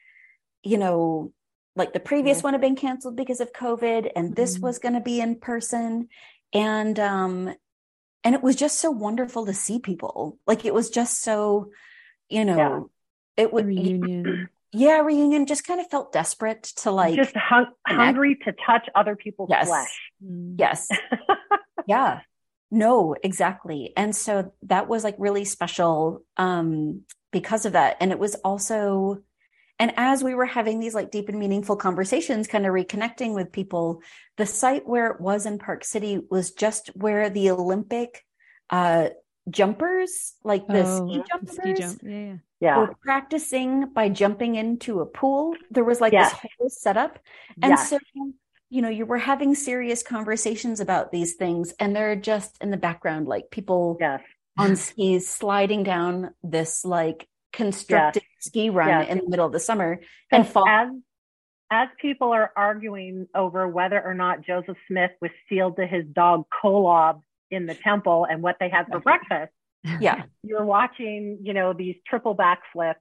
[0.62, 1.32] you know,
[1.76, 4.66] like the previous one had been canceled because of COVID, and this mm-hmm.
[4.66, 6.08] was going to be in person.
[6.52, 7.54] And um
[8.24, 10.38] and it was just so wonderful to see people.
[10.46, 11.70] Like it was just so
[12.28, 12.56] you know
[13.36, 13.44] yeah.
[13.44, 14.48] it would reunion.
[14.72, 15.46] Yeah reunion.
[15.46, 19.68] Just kind of felt desperate to like just hung, hungry to touch other people's yes.
[19.68, 20.00] flesh.
[20.22, 20.56] Mm.
[20.58, 20.88] yes.
[21.86, 22.20] Yeah.
[22.70, 23.92] No exactly.
[23.96, 27.96] And so that was like really special um because of that.
[28.00, 29.22] And it was also
[29.78, 33.52] and as we were having these like deep and meaningful conversations, kind of reconnecting with
[33.52, 34.02] people,
[34.36, 38.24] the site where it was in Park City was just where the Olympic
[38.70, 39.08] uh,
[39.50, 42.00] jumpers, like the oh, ski jumpers, ski jump.
[42.02, 42.78] yeah, yeah.
[42.78, 45.54] were practicing by jumping into a pool.
[45.70, 46.32] There was like yes.
[46.32, 47.18] this whole setup.
[47.62, 47.90] And yes.
[47.90, 47.98] so,
[48.70, 52.76] you know, you were having serious conversations about these things, and they're just in the
[52.78, 54.22] background, like people yes.
[54.56, 58.35] on skis sliding down this like constructed yes.
[58.46, 59.08] Ski run yes.
[59.10, 60.68] in the middle of the summer and fall.
[60.68, 60.88] As,
[61.70, 66.44] as people are arguing over whether or not Joseph Smith was sealed to his dog
[66.62, 69.52] Kolob in the temple and what they had for breakfast.
[70.00, 70.24] Yeah.
[70.42, 72.94] You're watching, you know, these triple backflips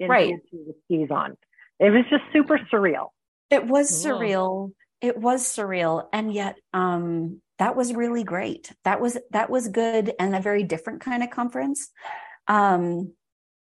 [0.00, 0.34] into right.
[0.50, 1.36] the skis on.
[1.78, 3.08] It was just super surreal.
[3.50, 4.72] It was surreal.
[5.00, 6.06] It was surreal.
[6.12, 8.72] And yet, um, that was really great.
[8.84, 11.88] That was that was good and a very different kind of conference.
[12.48, 13.12] Um,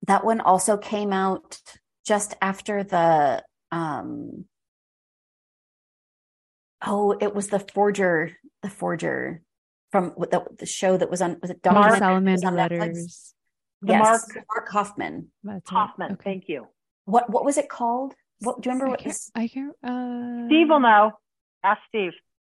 [0.07, 1.59] that one also came out
[2.05, 4.45] just after the um
[6.85, 9.41] oh it was the forger the forger
[9.91, 13.33] from the, the show that was on was it Mark Salamander letters.
[13.83, 15.27] Yes Mark, Mark Hofmann.
[15.43, 16.23] That's Hofmann okay.
[16.23, 16.67] thank you.
[17.05, 18.13] What what was it called?
[18.39, 21.11] What do you remember I what this I can't uh Steve will know.
[21.63, 22.13] Ask Steve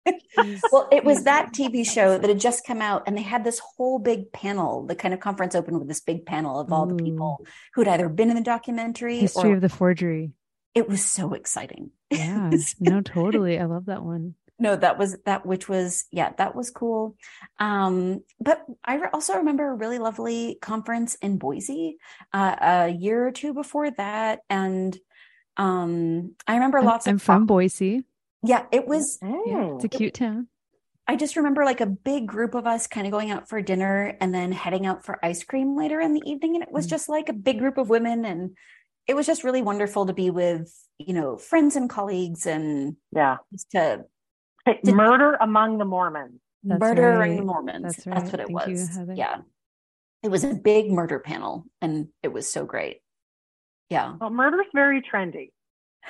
[0.72, 3.58] well, it was that TV show that had just come out, and they had this
[3.58, 4.86] whole big panel.
[4.86, 6.96] The kind of conference opened with this big panel of all Ooh.
[6.96, 10.32] the people who'd either been in the documentary, history or, of the forgery.
[10.74, 11.90] It was so exciting.
[12.10, 13.58] Yeah, no, totally.
[13.58, 14.36] I love that one.
[14.60, 17.16] no, that was that, which was yeah, that was cool.
[17.58, 21.96] Um, but I also remember a really lovely conference in Boise
[22.32, 24.96] uh, a year or two before that, and
[25.56, 27.08] um, I remember lots.
[27.08, 28.04] I'm of from Boise.
[28.44, 29.18] Yeah, it was.
[29.22, 30.48] Yeah, it's a cute town.
[31.06, 34.16] I just remember like a big group of us kind of going out for dinner
[34.20, 36.54] and then heading out for ice cream later in the evening.
[36.54, 36.90] And it was mm.
[36.90, 38.24] just like a big group of women.
[38.24, 38.56] And
[39.06, 43.36] it was just really wonderful to be with, you know, friends and colleagues and yeah,
[43.72, 44.04] to,
[44.66, 46.40] to murder among the Mormons.
[46.62, 47.44] That's murder right.
[47.44, 47.82] Mormons.
[47.82, 48.16] That's, right.
[48.16, 48.96] That's what it Thank was.
[48.96, 49.36] You, yeah.
[50.22, 53.00] It was a big murder panel and it was so great.
[53.90, 54.14] Yeah.
[54.18, 55.50] Well, murder's very trendy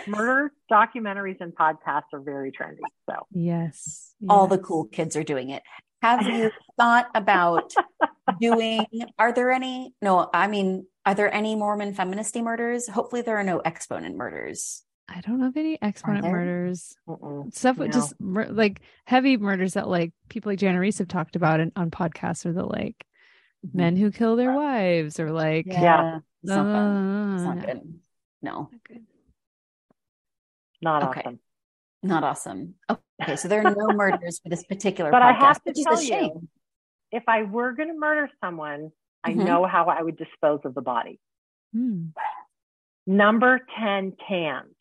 [0.07, 2.78] murder documentaries and podcasts are very trendy.
[3.09, 5.62] So yes, all the cool kids are doing it.
[6.02, 7.72] Have you thought about
[8.40, 8.87] doing?
[9.18, 9.94] Are there any?
[10.02, 12.88] No, I mean, are there any Mormon feministy murders?
[12.88, 14.83] Hopefully, there are no exponent murders.
[15.09, 16.94] I don't know of any exponent murders.
[17.07, 18.00] Mm-mm, Stuff with no.
[18.00, 21.90] just like heavy murders that like people like Jana Riess have talked about in, on
[21.90, 23.04] podcasts, or the like
[23.66, 23.76] mm-hmm.
[23.76, 26.61] men who kill their wives, or like yeah, yeah.
[26.61, 28.00] Uh, it's not good.
[28.42, 28.68] No.
[28.70, 29.04] Not good.
[30.84, 31.20] Not okay.
[31.20, 31.40] awesome.
[32.02, 32.74] Not awesome.
[33.22, 36.02] Okay, so there are no murders for this particular but podcast, I have to tell
[36.02, 36.48] you,
[37.10, 38.92] if I were going to murder someone,
[39.24, 39.44] I mm-hmm.
[39.44, 41.18] know how I would dispose of the body.
[41.72, 42.08] Hmm.
[43.06, 44.74] Number 10 cans.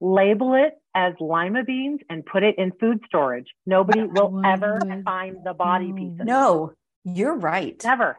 [0.00, 3.46] Label it as lima beans and put it in food storage.
[3.66, 6.20] Nobody will ever find the body pieces.
[6.24, 6.72] No,
[7.04, 7.80] you're right.
[7.82, 8.18] Never.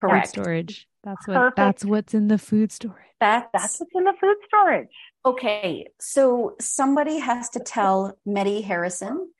[0.00, 0.28] Correct.
[0.28, 0.88] Food storage.
[1.04, 1.56] That's what Perfect.
[1.56, 2.98] that's what's in the food storage.
[3.20, 4.88] That's, that's what's in the food storage.
[5.24, 9.30] Okay, so somebody has to tell Mette Harrison,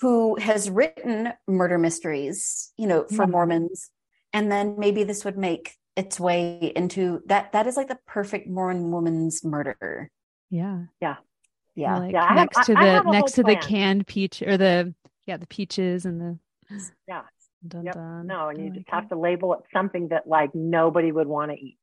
[0.00, 3.90] who has written murder mysteries, you know, for Mormons,
[4.32, 7.52] and then maybe this would make its way into that.
[7.52, 10.10] That is like the perfect Mormon woman's murder.
[10.50, 11.16] Yeah, yeah,
[11.74, 11.98] yeah.
[11.98, 13.54] Like yeah next have, to the next to plan.
[13.54, 14.94] the canned peach or the
[15.26, 16.38] yeah the peaches and the
[17.06, 17.22] yeah.
[17.66, 17.94] Dun, yep.
[17.94, 18.26] dun.
[18.26, 21.56] No, and you just have to label it something that like nobody would want to
[21.56, 21.78] eat.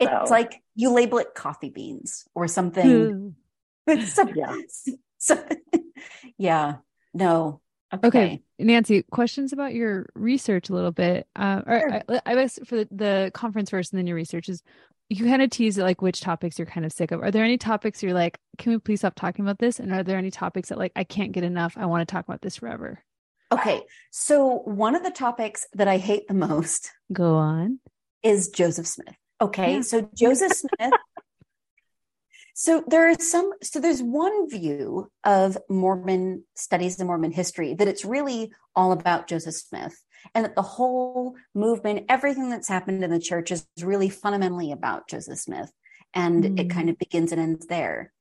[0.00, 0.32] It's so.
[0.32, 3.34] like you label it coffee beans or something.
[4.04, 4.56] Some, yeah.
[5.18, 5.40] So,
[6.36, 6.78] yeah.
[7.14, 7.60] No.
[7.94, 8.08] Okay.
[8.08, 8.42] okay.
[8.58, 11.28] Nancy, questions about your research a little bit.
[11.36, 12.02] Uh, or sure.
[12.08, 14.64] I, I guess for the, the conference first and then your research is
[15.08, 17.20] you kind of tease like which topics you're kind of sick of.
[17.20, 19.78] Are there any topics you're like, can we please stop talking about this?
[19.78, 21.74] And are there any topics that like I can't get enough?
[21.76, 23.04] I want to talk about this forever.
[23.52, 23.82] Okay.
[24.10, 27.80] So one of the topics that I hate the most go on
[28.22, 29.16] is Joseph Smith.
[29.40, 29.80] Okay, yeah.
[29.80, 30.92] so Joseph Smith.
[32.54, 33.50] so there is some.
[33.62, 39.28] So there's one view of Mormon studies and Mormon history that it's really all about
[39.28, 40.00] Joseph Smith,
[40.34, 45.08] and that the whole movement, everything that's happened in the church, is really fundamentally about
[45.08, 45.72] Joseph Smith,
[46.14, 46.60] and mm.
[46.60, 48.12] it kind of begins and ends there.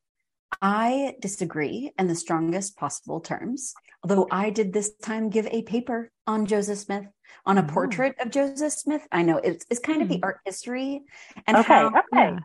[0.61, 6.11] I disagree in the strongest possible terms, although I did this time give a paper
[6.27, 7.05] on Joseph Smith,
[7.45, 7.71] on a oh.
[7.71, 9.07] portrait of Joseph Smith.
[9.11, 10.23] I know it's, it's kind of the hmm.
[10.23, 11.01] art history
[11.47, 12.37] and okay, how, okay.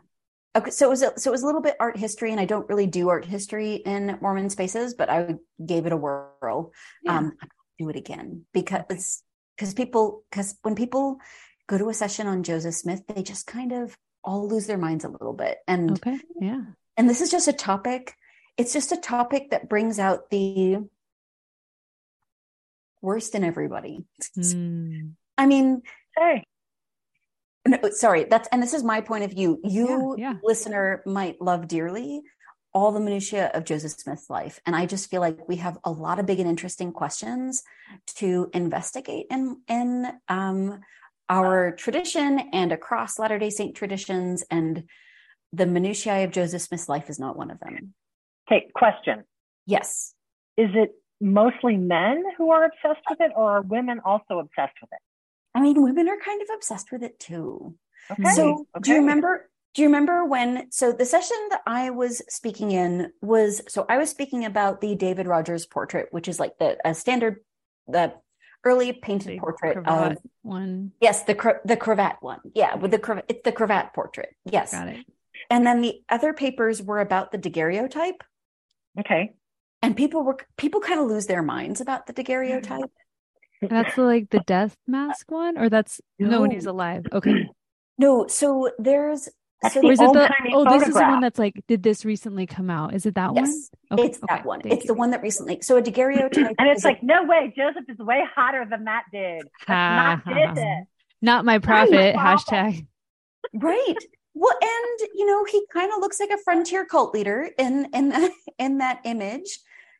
[0.55, 2.45] Okay, so it was a, so it was a little bit art history, and I
[2.45, 6.71] don't really do art history in Mormon spaces, but I gave it a whirl.
[7.03, 7.17] Yeah.
[7.17, 7.33] Um,
[7.77, 9.23] do it again because
[9.55, 11.19] because people because when people
[11.67, 15.05] go to a session on Joseph Smith, they just kind of all lose their minds
[15.05, 15.57] a little bit.
[15.67, 16.61] And okay, yeah,
[16.97, 18.15] and this is just a topic
[18.57, 20.77] it's just a topic that brings out the
[23.01, 24.03] worst in everybody
[24.37, 25.11] mm.
[25.37, 25.81] i mean
[26.17, 26.43] hey
[27.65, 30.37] no, sorry that's and this is my point of view you yeah, yeah.
[30.43, 32.21] listener might love dearly
[32.73, 35.91] all the minutiae of joseph smith's life and i just feel like we have a
[35.91, 37.63] lot of big and interesting questions
[38.07, 40.79] to investigate in in um,
[41.29, 44.83] our tradition and across latter day saint traditions and
[45.53, 47.93] the minutiae of Joseph Smith's life is not one of them.
[48.47, 49.23] Okay, question.
[49.65, 50.13] Yes.
[50.57, 54.91] Is it mostly men who are obsessed with it, or are women also obsessed with
[54.91, 54.99] it?
[55.53, 57.75] I mean, women are kind of obsessed with it too.
[58.11, 58.31] Okay.
[58.31, 58.83] So, okay.
[58.83, 59.49] do you remember?
[59.73, 60.71] Do you remember when?
[60.71, 64.95] So, the session that I was speaking in was so I was speaking about the
[64.95, 67.37] David Rogers portrait, which is like the a standard,
[67.87, 68.13] the
[68.63, 70.91] early painted the portrait of one.
[71.01, 72.39] Yes, the the cravat one.
[72.53, 73.25] Yeah, with the cravat.
[73.27, 74.29] It's the cravat portrait.
[74.45, 74.71] Yes.
[74.71, 75.05] Got it.
[75.49, 78.23] And then the other papers were about the daguerreotype.
[78.99, 79.33] Okay.
[79.81, 82.91] And people were people kind of lose their minds about the daguerreotype.
[83.61, 87.05] That's like the death mask one, or that's no, no when he's alive.
[87.11, 87.49] Okay.
[87.99, 89.27] No, so there's
[89.71, 90.79] so the is it the, oh, photograph.
[90.79, 92.93] this is the one that's like, did this recently come out?
[92.93, 93.99] Is it that yes, one?
[93.99, 94.61] Okay, it's that one.
[94.65, 94.87] It's you.
[94.87, 95.61] the one that recently.
[95.61, 99.05] So a daguerreotype, and it's like, a, no way, Joseph is way hotter than that
[99.11, 99.47] did.
[99.67, 100.21] not,
[101.23, 102.15] not my prophet.
[102.15, 102.85] Hashtag.
[103.51, 103.95] Right.
[104.39, 108.09] Well, and you know, he kind of looks like a frontier cult leader in in
[108.09, 109.59] that, in that image.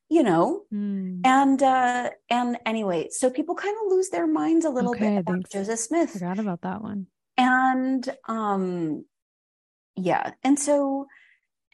[0.09, 1.19] you know mm.
[1.25, 5.17] and uh and anyway so people kind of lose their minds a little okay, bit
[5.17, 7.07] about joseph smith forgot about that one
[7.37, 9.03] and um
[9.95, 11.07] yeah and so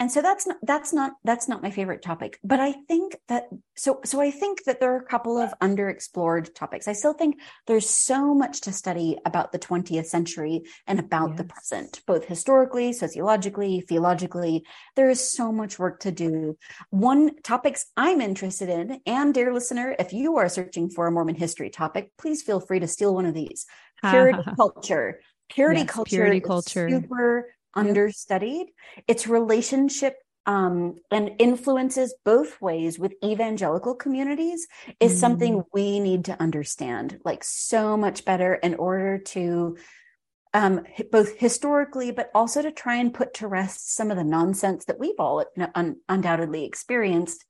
[0.03, 3.45] and so that's not that's not that's not my favorite topic but i think that
[3.77, 6.89] so so i think that there are a couple of underexplored topics.
[6.89, 11.37] I still think there's so much to study about the 20th century and about yes.
[11.37, 14.65] the present both historically sociologically theologically.
[14.97, 16.57] There is so much work to do.
[16.89, 21.35] One topics i'm interested in and dear listener if you are searching for a mormon
[21.35, 23.65] history topic please feel free to steal one of these.
[24.01, 25.21] Purity culture.
[25.49, 26.89] Purity yes, culture purity culture.
[26.89, 28.67] super understudied.
[29.07, 30.15] Its relationship
[30.45, 34.67] um, and influences both ways with evangelical communities
[34.99, 35.19] is mm.
[35.19, 39.77] something we need to understand like so much better in order to
[40.53, 44.85] um, both historically, but also to try and put to rest some of the nonsense
[44.85, 45.43] that we've all
[45.73, 47.43] un- undoubtedly experienced.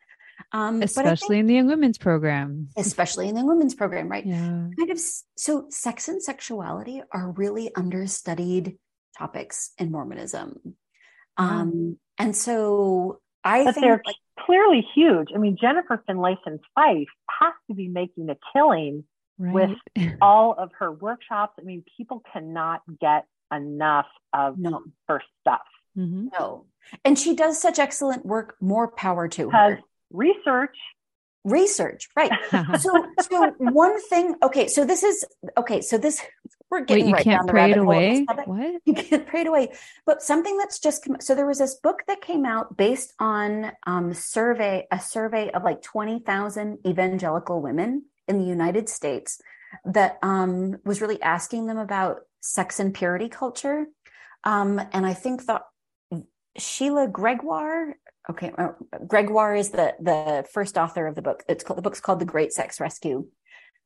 [0.51, 2.69] Um, especially think, in the young women's program.
[2.77, 4.25] Especially in the women's program, right?
[4.25, 4.67] Yeah.
[4.77, 4.99] Kind of
[5.35, 8.77] so sex and sexuality are really understudied
[9.17, 10.75] topics in Mormonism.
[11.37, 15.29] Um, and so I but think they're like, clearly huge.
[15.33, 19.03] I mean, Jennifer Finlayson Fife has to be making a killing
[19.37, 19.53] right.
[19.95, 21.53] with all of her workshops.
[21.59, 24.81] I mean, people cannot get enough of no.
[25.07, 25.61] her stuff.
[25.97, 26.27] Mm-hmm.
[26.39, 26.65] No.
[27.05, 28.55] And she does such excellent work.
[28.59, 29.79] More power to her.
[30.11, 30.77] Research
[31.45, 32.31] research right
[32.79, 35.25] so so one thing okay so this is
[35.57, 36.21] okay so this
[36.73, 38.25] we're getting Wait, you right can't down the pray it away?
[38.45, 38.81] what?
[38.85, 39.71] You can't pray it away.
[40.05, 43.71] But something that's just come, so there was this book that came out based on
[43.85, 49.39] um survey a survey of like 20,000 evangelical women in the United States
[49.85, 53.85] that um was really asking them about sex and purity culture.
[54.43, 55.61] Um and I think that
[56.57, 57.95] Sheila Gregoire
[58.29, 58.69] okay uh,
[59.05, 61.43] gregoire is the the first author of the book.
[61.47, 63.27] It's called the book's called the great sex rescue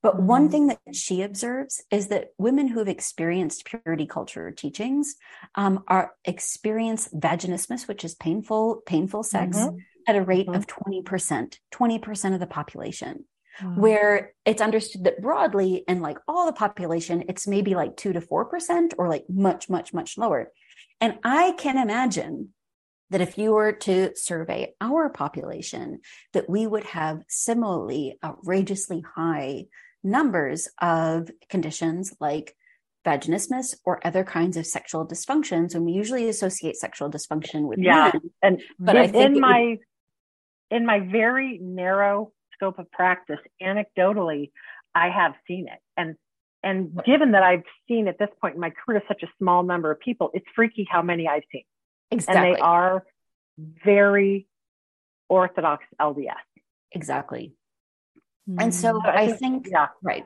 [0.07, 0.51] but one mm-hmm.
[0.51, 5.17] thing that she observes is that women who have experienced purity culture teachings
[5.55, 9.75] um, are experience vaginismus which is painful painful sex mm-hmm.
[10.07, 10.55] at a rate mm-hmm.
[10.55, 13.25] of 20% 20% of the population
[13.75, 18.21] where it's understood that broadly in like all the population it's maybe like 2 to
[18.21, 20.53] 4% or like much much much lower
[21.01, 22.53] and i can imagine
[23.09, 26.01] that if you were to survey our population,
[26.33, 29.65] that we would have similarly outrageously high
[30.03, 32.55] numbers of conditions like
[33.05, 35.73] vaginismus or other kinds of sexual dysfunctions.
[35.73, 38.11] And we usually associate sexual dysfunction with yeah.
[38.13, 39.79] Women, and but I think in my would...
[40.77, 44.51] in my very narrow scope of practice, anecdotally,
[44.93, 45.79] I have seen it.
[45.95, 46.15] And
[46.63, 49.91] and given that I've seen at this point in my career such a small number
[49.91, 51.63] of people, it's freaky how many I've seen.
[52.11, 52.35] Exactly.
[52.35, 53.05] And they are
[53.85, 54.47] very
[55.29, 56.35] orthodox LDS.
[56.91, 57.53] Exactly.
[58.49, 58.59] Mm-hmm.
[58.59, 60.25] And so I, I think, think, yeah, right.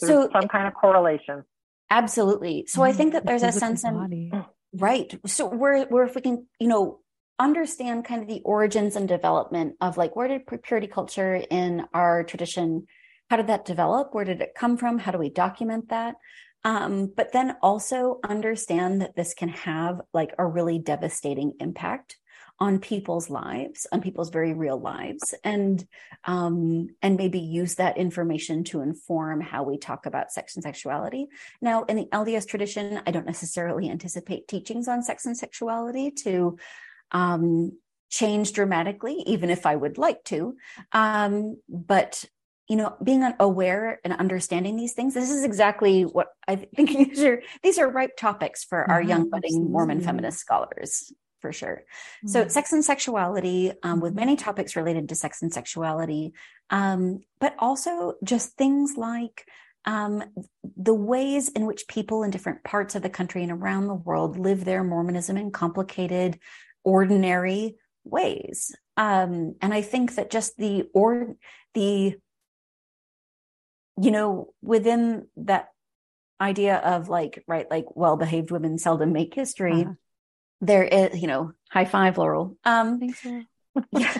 [0.00, 1.44] There's so some kind of correlation.
[1.90, 2.64] Absolutely.
[2.66, 2.88] So mm-hmm.
[2.88, 4.44] I think that there's a sense in
[4.74, 5.18] right.
[5.26, 7.00] So we're we're if we can, you know,
[7.38, 12.22] understand kind of the origins and development of like where did purity culture in our
[12.24, 12.86] tradition
[13.30, 16.14] how did that develop where did it come from how do we document that
[16.64, 22.16] um, but then also understand that this can have like a really devastating impact
[22.58, 25.86] on people's lives, on people's very real lives, and
[26.24, 31.26] um, and maybe use that information to inform how we talk about sex and sexuality.
[31.60, 36.56] Now, in the LDS tradition, I don't necessarily anticipate teachings on sex and sexuality to
[37.10, 37.72] um,
[38.10, 40.56] change dramatically, even if I would like to.
[40.92, 42.24] Um, but
[42.68, 47.22] you know being aware and understanding these things this is exactly what i think these
[47.22, 51.12] are these are ripe topics for our young budding mormon feminist scholars
[51.42, 52.28] for sure mm-hmm.
[52.28, 56.32] so sex and sexuality um, with many topics related to sex and sexuality
[56.70, 59.46] um, but also just things like
[59.84, 60.22] um,
[60.76, 64.38] the ways in which people in different parts of the country and around the world
[64.38, 66.38] live their mormonism in complicated
[66.84, 71.34] ordinary ways um, and i think that just the or
[71.74, 72.14] the
[74.00, 75.68] you know, within that
[76.40, 79.92] idea of like, right, like well behaved women seldom make history, uh-huh.
[80.62, 82.56] There is, you know, high five, Laurel.
[82.64, 83.22] Um, Thanks,
[83.92, 84.16] yeah,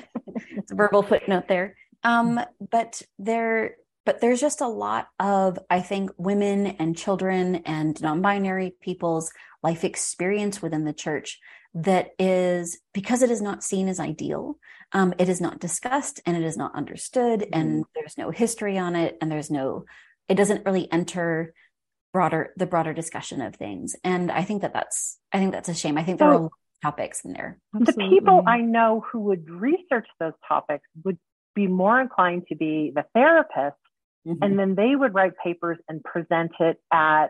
[0.57, 1.77] it's a verbal footnote there.
[2.05, 2.39] Um,
[2.71, 8.21] but there, but there's just a lot of, I think, women and children and non
[8.21, 9.33] binary people's
[9.63, 11.39] life experience within the church
[11.75, 14.59] that is because it is not seen as ideal
[14.93, 17.59] um, it is not discussed and it is not understood mm-hmm.
[17.59, 19.85] and there's no history on it and there's no
[20.29, 21.55] it doesn't really enter
[22.13, 25.75] broader the broader discussion of things and i think that that's i think that's a
[25.75, 26.51] shame i think so, there are
[26.83, 28.05] topics in there Absolutely.
[28.05, 31.19] the people i know who would research those topics would
[31.55, 33.77] be more inclined to be the therapist.
[34.27, 34.43] Mm-hmm.
[34.43, 37.29] And then they would write papers and present it at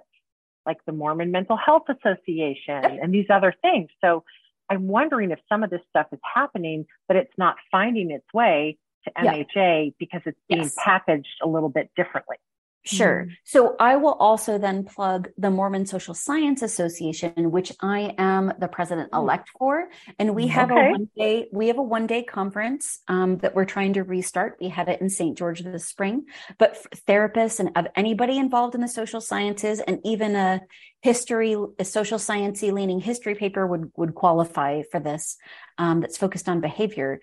[0.67, 3.89] like the Mormon Mental Health Association and these other things.
[4.01, 4.25] So
[4.71, 8.79] I'm wondering if some of this stuff is happening, but it's not finding its way
[9.05, 9.91] to MHA yeah.
[9.99, 10.77] because it's being yes.
[10.79, 12.37] packaged a little bit differently.
[12.85, 13.27] Sure.
[13.29, 13.37] Mm.
[13.45, 18.67] So I will also then plug the Mormon Social Science Association, which I am the
[18.67, 19.89] president elect for.
[20.19, 20.89] And we have okay.
[20.89, 24.57] a one day, we have a one day conference um, that we're trying to restart.
[24.61, 25.39] We had it in St.
[25.39, 26.27] George this spring,
[26.59, 26.77] but
[27.09, 30.61] therapists and of anybody involved in the social sciences and even a
[31.03, 35.37] history, a social sciencey leaning history paper would, would qualify for this
[35.79, 37.21] um, that's focused on behavior.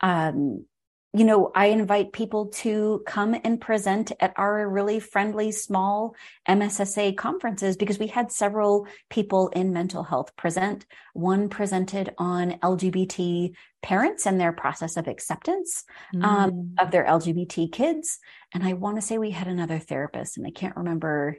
[0.00, 0.66] Um,
[1.12, 6.14] you know, I invite people to come and present at our really friendly, small
[6.48, 10.86] MSSA conferences because we had several people in mental health present.
[11.12, 15.84] One presented on LGBT parents and their process of acceptance
[16.14, 16.24] um, mm.
[16.24, 18.18] um, of their LGBT kids.
[18.54, 21.38] And I want to say we had another therapist, and I can't remember,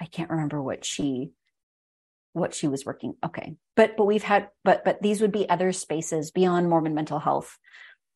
[0.00, 1.32] I can't remember what she
[2.32, 5.72] what she was working okay but but we've had but but these would be other
[5.72, 7.58] spaces beyond mormon mental health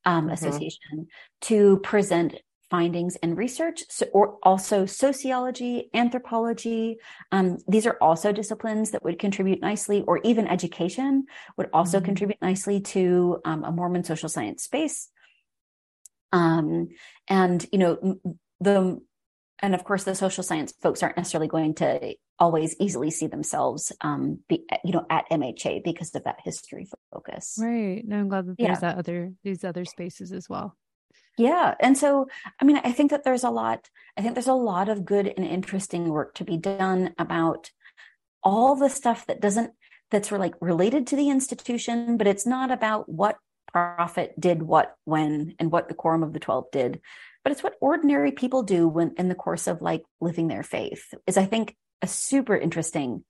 [0.05, 0.34] um, mm-hmm.
[0.34, 1.09] Association
[1.42, 2.34] to present
[2.70, 6.96] findings and research, so, or also sociology, anthropology.
[7.30, 11.26] Um, these are also disciplines that would contribute nicely, or even education
[11.57, 12.07] would also mm-hmm.
[12.07, 15.09] contribute nicely to um, a Mormon social science space.
[16.32, 16.88] Um,
[17.28, 18.18] and you know
[18.61, 19.00] the
[19.61, 23.92] and of course the social science folks aren't necessarily going to always easily see themselves
[24.00, 27.57] um be, you know at mha because of that history focus.
[27.61, 28.02] Right.
[28.07, 28.80] No i'm glad that there's yeah.
[28.80, 30.76] that other these other spaces as well.
[31.36, 31.74] Yeah.
[31.80, 32.28] And so
[32.61, 35.32] i mean i think that there's a lot i think there's a lot of good
[35.36, 37.70] and interesting work to be done about
[38.42, 39.72] all the stuff that doesn't
[40.11, 43.38] that's like related to the institution but it's not about what
[43.72, 47.00] prophet did what when and what the quorum of the 12 did
[47.45, 51.14] but it's what ordinary people do when in the course of like living their faith
[51.26, 53.24] is i think a super interesting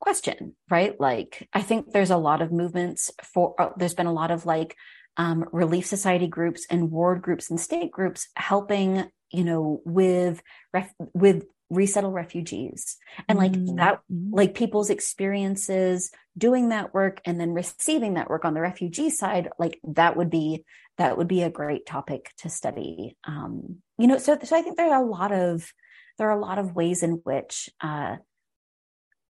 [0.00, 1.00] question right?
[1.00, 4.46] Like i think there's a lot of movements for uh, there's been a lot of
[4.46, 4.76] like
[5.16, 10.42] um, relief society groups and ward groups and state groups helping you know with
[10.72, 12.96] ref- with resettle refugees.
[13.28, 13.76] And like mm-hmm.
[13.76, 14.00] that
[14.30, 19.48] like people's experiences doing that work and then receiving that work on the refugee side
[19.58, 20.64] like that would be
[20.98, 23.16] that would be a great topic to study.
[23.24, 25.72] Um you know so so i think there are a lot of
[26.18, 28.16] there are a lot of ways in which uh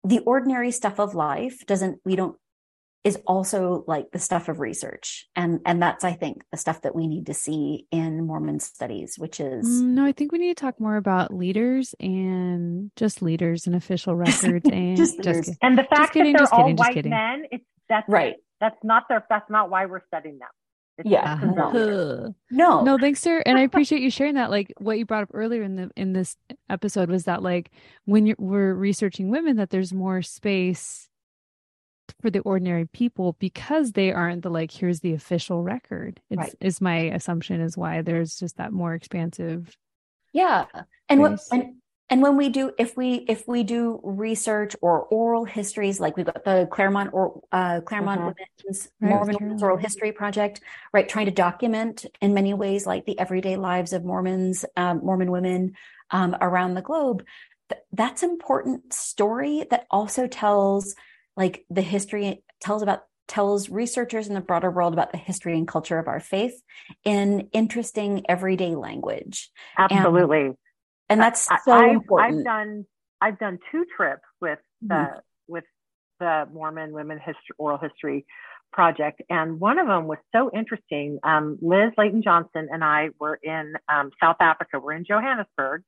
[0.04, 2.36] the ordinary stuff of life doesn't we don't
[3.02, 5.26] is also like the stuff of research.
[5.36, 9.14] And and that's i think the stuff that we need to see in mormon studies
[9.18, 13.22] which is mm, no i think we need to talk more about leaders and just
[13.22, 16.76] leaders and official records and just, just and the fact kidding, that they're all kidding,
[16.76, 18.36] white men it's that's right.
[18.60, 20.48] That's not their that's not why we're studying them.
[20.96, 21.38] It's yeah.
[21.42, 22.34] no.
[22.50, 22.82] no.
[22.82, 23.42] No thanks sir.
[23.44, 24.50] And i appreciate you sharing that.
[24.50, 26.36] Like what you brought up earlier in the in this
[26.70, 27.70] episode was that like
[28.04, 31.08] when you're we're researching women that there's more space
[32.20, 36.20] for the ordinary people because they aren't the like here's the official record.
[36.30, 36.54] It's right.
[36.60, 39.76] is my assumption is why there's just that more expansive
[40.32, 40.66] yeah.
[41.08, 41.76] And what and,
[42.08, 46.26] and when we do if we if we do research or oral histories like we've
[46.26, 48.30] got the claremont or uh, claremont mm-hmm.
[48.64, 50.60] women's right, mormon oral history project
[50.92, 55.30] right trying to document in many ways like the everyday lives of mormons um, mormon
[55.30, 55.72] women
[56.10, 57.24] um, around the globe
[57.92, 60.94] that's important story that also tells
[61.40, 65.66] like the history tells about tells researchers in the broader world about the history and
[65.66, 66.60] culture of our faith
[67.04, 69.50] in interesting everyday language.
[69.78, 70.46] Absolutely.
[70.46, 70.56] And,
[71.08, 72.38] and that's so I've, important.
[72.40, 72.86] I've done
[73.22, 75.18] I've done two trips with the mm-hmm.
[75.48, 75.64] with
[76.18, 78.26] the Mormon Women History Oral History
[78.70, 81.18] project, and one of them was so interesting.
[81.22, 84.78] Um, Liz Layton Johnson and I were in um, South Africa.
[84.78, 85.84] We're in Johannesburg,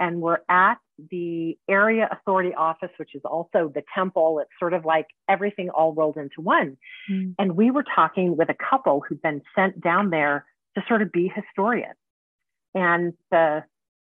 [0.00, 0.76] and we're at
[1.10, 4.40] the area authority office, which is also the temple.
[4.40, 6.76] It's sort of like everything all rolled into one.
[7.10, 7.34] Mm.
[7.38, 10.44] And we were talking with a couple who'd been sent down there
[10.76, 11.96] to sort of be historians.
[12.74, 13.64] And the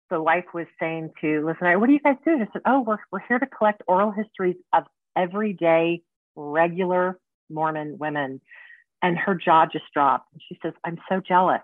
[0.08, 2.36] the wife was saying to listen, what do you guys do?
[2.36, 4.84] I said, oh, we're we're here to collect oral histories of
[5.16, 6.02] everyday,
[6.36, 7.18] regular
[7.50, 8.40] Mormon women.
[9.02, 10.32] And her jaw just dropped.
[10.32, 11.60] And she says, I'm so jealous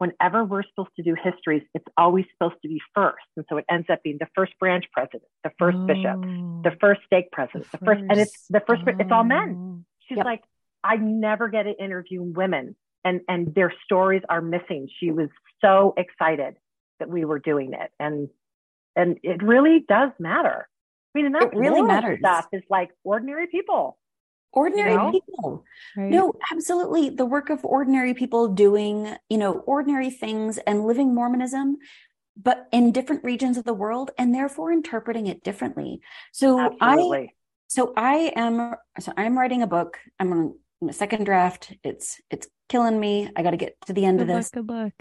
[0.00, 3.22] whenever we're supposed to do histories, it's always supposed to be first.
[3.36, 6.22] And so it ends up being the first branch president, the first oh, bishop,
[6.64, 8.92] the first stake president, the, the first, and it's the first, oh.
[8.98, 9.54] it's all men.
[9.56, 9.84] Oh.
[10.08, 10.24] She's yep.
[10.24, 10.42] like,
[10.82, 14.88] I never get to interview women and, and their stories are missing.
[15.00, 15.28] She was
[15.60, 16.56] so excited
[16.98, 17.90] that we were doing it.
[18.00, 18.30] And,
[18.96, 20.66] and it really does matter.
[21.14, 22.20] I mean, and that it really matters.
[22.20, 23.98] Stuff is like ordinary people
[24.52, 25.12] ordinary you know?
[25.12, 25.64] people.
[25.96, 26.10] Right.
[26.10, 27.10] no absolutely.
[27.10, 31.78] The work of ordinary people doing you know ordinary things and living mormonism
[32.42, 36.00] but in different regions of the world and therefore interpreting it differently.
[36.32, 37.18] So absolutely.
[37.18, 37.28] i
[37.68, 39.98] so i am so i'm writing a book.
[40.18, 40.54] I'm on
[40.88, 41.72] a second draft.
[41.84, 43.30] It's it's killing me.
[43.36, 44.50] I got to get to the end good of this.
[44.50, 44.92] good luck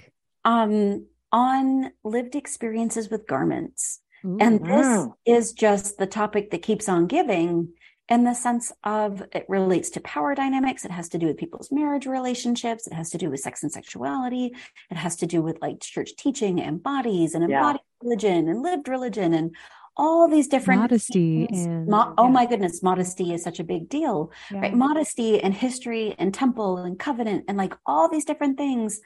[0.46, 4.02] um on lived experiences with garments.
[4.26, 5.16] Ooh, and this wow.
[5.26, 7.70] is just the topic that keeps on giving
[8.10, 10.84] in the sense of it relates to power dynamics.
[10.84, 12.88] It has to do with people's marriage relationships.
[12.88, 14.56] It has to do with sex and sexuality.
[14.90, 18.08] It has to do with like church teaching and bodies and embodied yeah.
[18.08, 19.56] religion and lived religion and
[19.96, 24.32] all these different modesty and Mo- oh my goodness modesty is such a big deal
[24.50, 24.62] yeah.
[24.62, 29.02] right modesty and history and temple and covenant and like all these different things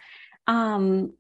[0.45, 1.12] um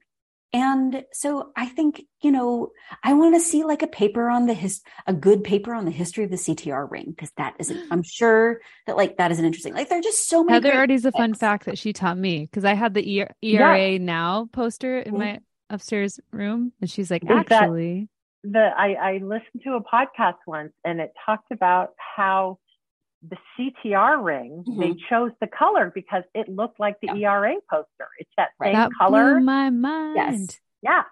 [0.53, 2.69] and so I think, you know,
[3.03, 5.91] I want to see like a paper on the his a good paper on the
[5.91, 9.45] history of the CTR ring because that is I'm sure that like that is an
[9.45, 9.73] interesting.
[9.73, 10.53] Like there are just so many.
[10.53, 13.97] Heather already's a fun fact that she taught me because I had the ERA yeah.
[13.97, 15.23] now poster in mm-hmm.
[15.23, 15.39] my
[15.71, 18.09] upstairs room, and she's like, actually,
[18.43, 22.59] the I, I listened to a podcast once, and it talked about how
[23.29, 24.79] the CTR ring, mm-hmm.
[24.79, 27.31] they chose the color because it looked like the yeah.
[27.31, 28.07] ERA poster.
[28.19, 29.35] It's that same that color.
[29.35, 30.15] Blew my mind.
[30.15, 30.59] Yes.
[30.81, 31.03] Yeah.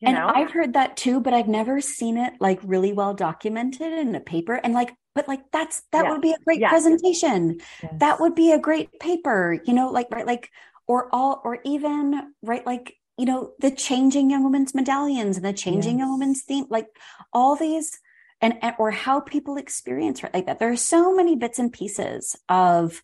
[0.00, 0.26] You and know?
[0.26, 4.20] I've heard that too, but I've never seen it like really well documented in a
[4.20, 4.54] paper.
[4.54, 6.12] And like, but like that's that yes.
[6.12, 6.70] would be a great yes.
[6.70, 7.60] presentation.
[7.82, 7.94] Yes.
[8.00, 10.50] That would be a great paper, you know, like right, like
[10.86, 15.52] or all or even right, like you know, the changing young women's medallions and the
[15.52, 16.88] changing young women's theme, like
[17.32, 18.00] all these
[18.44, 22.36] and or how people experience it like that there are so many bits and pieces
[22.48, 23.02] of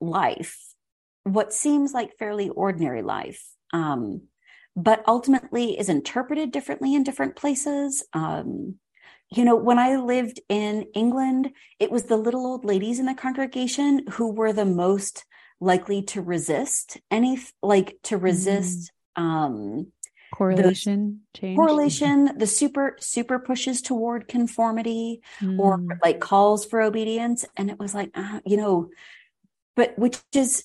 [0.00, 0.74] life
[1.22, 3.42] what seems like fairly ordinary life
[3.72, 4.22] um,
[4.74, 8.74] but ultimately is interpreted differently in different places um,
[9.30, 13.14] you know when i lived in england it was the little old ladies in the
[13.14, 15.24] congregation who were the most
[15.60, 19.22] likely to resist any like to resist mm.
[19.22, 19.86] um
[20.36, 25.58] correlation change correlation the super super pushes toward conformity mm.
[25.58, 28.90] or like calls for obedience and it was like uh, you know
[29.76, 30.64] but which is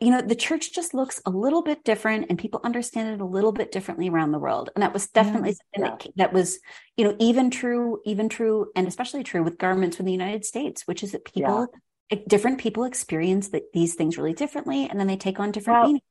[0.00, 3.24] you know the church just looks a little bit different and people understand it a
[3.24, 5.84] little bit differently around the world and that was definitely yeah.
[5.84, 6.58] something that, that was
[6.96, 10.82] you know even true even true and especially true with garments in the united states
[10.86, 11.68] which is that people
[12.10, 12.18] yeah.
[12.26, 15.86] different people experience that these things really differently and then they take on different well,
[15.86, 16.02] meanings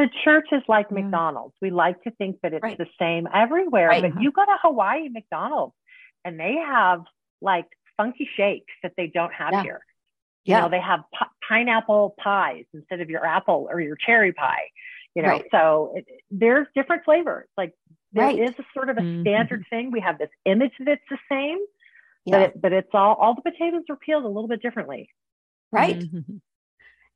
[0.00, 1.02] the church is like mm.
[1.02, 1.54] McDonald's.
[1.60, 2.78] We like to think that it's right.
[2.78, 4.02] the same everywhere, right.
[4.02, 5.74] but you go to Hawaii McDonald's
[6.24, 7.02] and they have
[7.42, 7.66] like
[7.98, 9.62] funky shakes that they don't have yeah.
[9.62, 9.80] here.
[10.46, 10.60] You yeah.
[10.60, 14.70] know, they have p- pineapple pies instead of your apple or your cherry pie.
[15.14, 15.44] You know, right.
[15.50, 17.48] so it, there's different flavors.
[17.58, 17.74] Like
[18.14, 18.38] there right.
[18.38, 19.22] is a sort of a mm-hmm.
[19.22, 19.90] standard thing.
[19.90, 21.58] We have this image that it's the same,
[22.24, 22.32] yeah.
[22.32, 25.10] but it, but it's all all the potatoes are peeled a little bit differently.
[25.70, 25.98] Right.
[25.98, 26.36] Mm-hmm.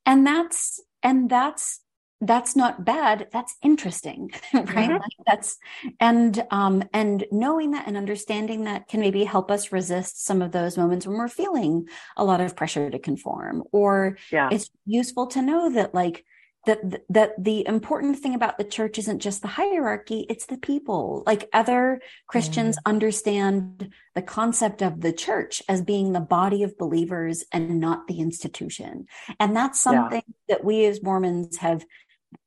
[0.04, 1.80] And that's and that's
[2.20, 5.22] that's not bad that's interesting right mm-hmm.
[5.26, 5.58] that's
[6.00, 10.52] and um and knowing that and understanding that can maybe help us resist some of
[10.52, 11.86] those moments when we're feeling
[12.16, 14.48] a lot of pressure to conform or yeah.
[14.52, 16.24] it's useful to know that like
[16.66, 21.22] that that the important thing about the church isn't just the hierarchy it's the people
[21.26, 22.80] like other christians mm.
[22.86, 28.20] understand the concept of the church as being the body of believers and not the
[28.20, 29.06] institution
[29.38, 30.56] and that's something yeah.
[30.56, 31.84] that we as mormons have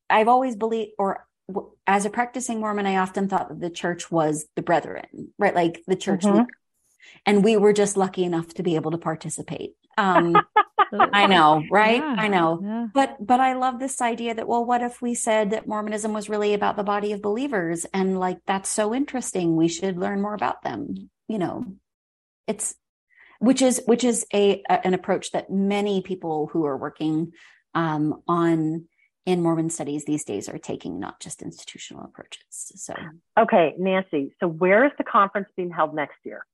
[0.09, 1.25] I've always believed, or
[1.85, 5.55] as a practicing Mormon, I often thought that the church was the brethren, right?
[5.55, 6.43] Like the church mm-hmm.
[7.25, 9.73] And we were just lucky enough to be able to participate.
[9.97, 10.35] Um,
[10.93, 11.97] I know, right?
[11.97, 12.59] Yeah, I know.
[12.63, 12.87] Yeah.
[12.93, 16.29] But but I love this idea that well, what if we said that Mormonism was
[16.29, 19.55] really about the body of believers and like that's so interesting.
[19.55, 21.09] We should learn more about them.
[21.27, 21.65] You know,
[22.47, 22.75] it's
[23.39, 27.33] which is which is a, a an approach that many people who are working
[27.73, 28.85] um, on
[29.27, 32.41] in Mormon studies these days are taking, not just institutional approaches.
[32.49, 32.95] So,
[33.37, 34.33] okay, Nancy.
[34.39, 36.45] So, where is the conference being held next year?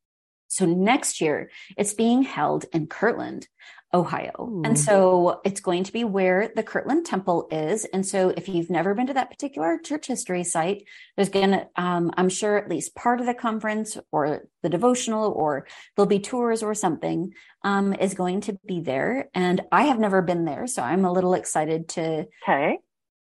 [0.53, 3.47] So next year it's being held in Kirtland,
[3.93, 4.31] Ohio.
[4.39, 4.61] Ooh.
[4.65, 7.85] And so it's going to be where the Kirtland Temple is.
[7.85, 10.85] And so if you've never been to that particular church history site,
[11.15, 15.31] there's going to, um, I'm sure at least part of the conference or the devotional
[15.31, 17.33] or there'll be tours or something,
[17.63, 19.29] um, is going to be there.
[19.33, 20.65] And I have never been there.
[20.67, 22.79] So I'm a little excited to, okay.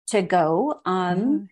[0.08, 0.80] to go.
[0.84, 1.48] Um, mm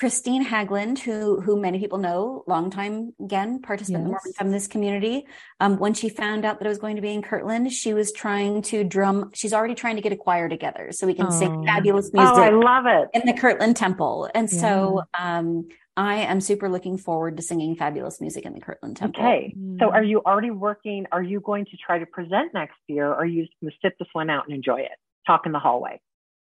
[0.00, 3.98] Kristine Haglund, who who many people know, longtime again participant yes.
[3.98, 5.26] in the Mormon feminist community.
[5.60, 8.12] Um, when she found out that it was going to be in Kirtland, she was
[8.12, 9.30] trying to drum.
[9.34, 11.30] She's already trying to get a choir together so we can oh.
[11.30, 12.34] sing fabulous music.
[12.34, 14.30] Oh, I love it in the Kirtland Temple.
[14.34, 14.60] And yeah.
[14.60, 19.22] so um, I am super looking forward to singing fabulous music in the Kirtland Temple.
[19.22, 19.78] Okay, mm.
[19.78, 21.06] so are you already working?
[21.12, 23.76] Are you going to try to present next year, or are you just going to
[23.82, 24.92] sit this one out and enjoy it?
[25.26, 26.00] Talk in the hallway.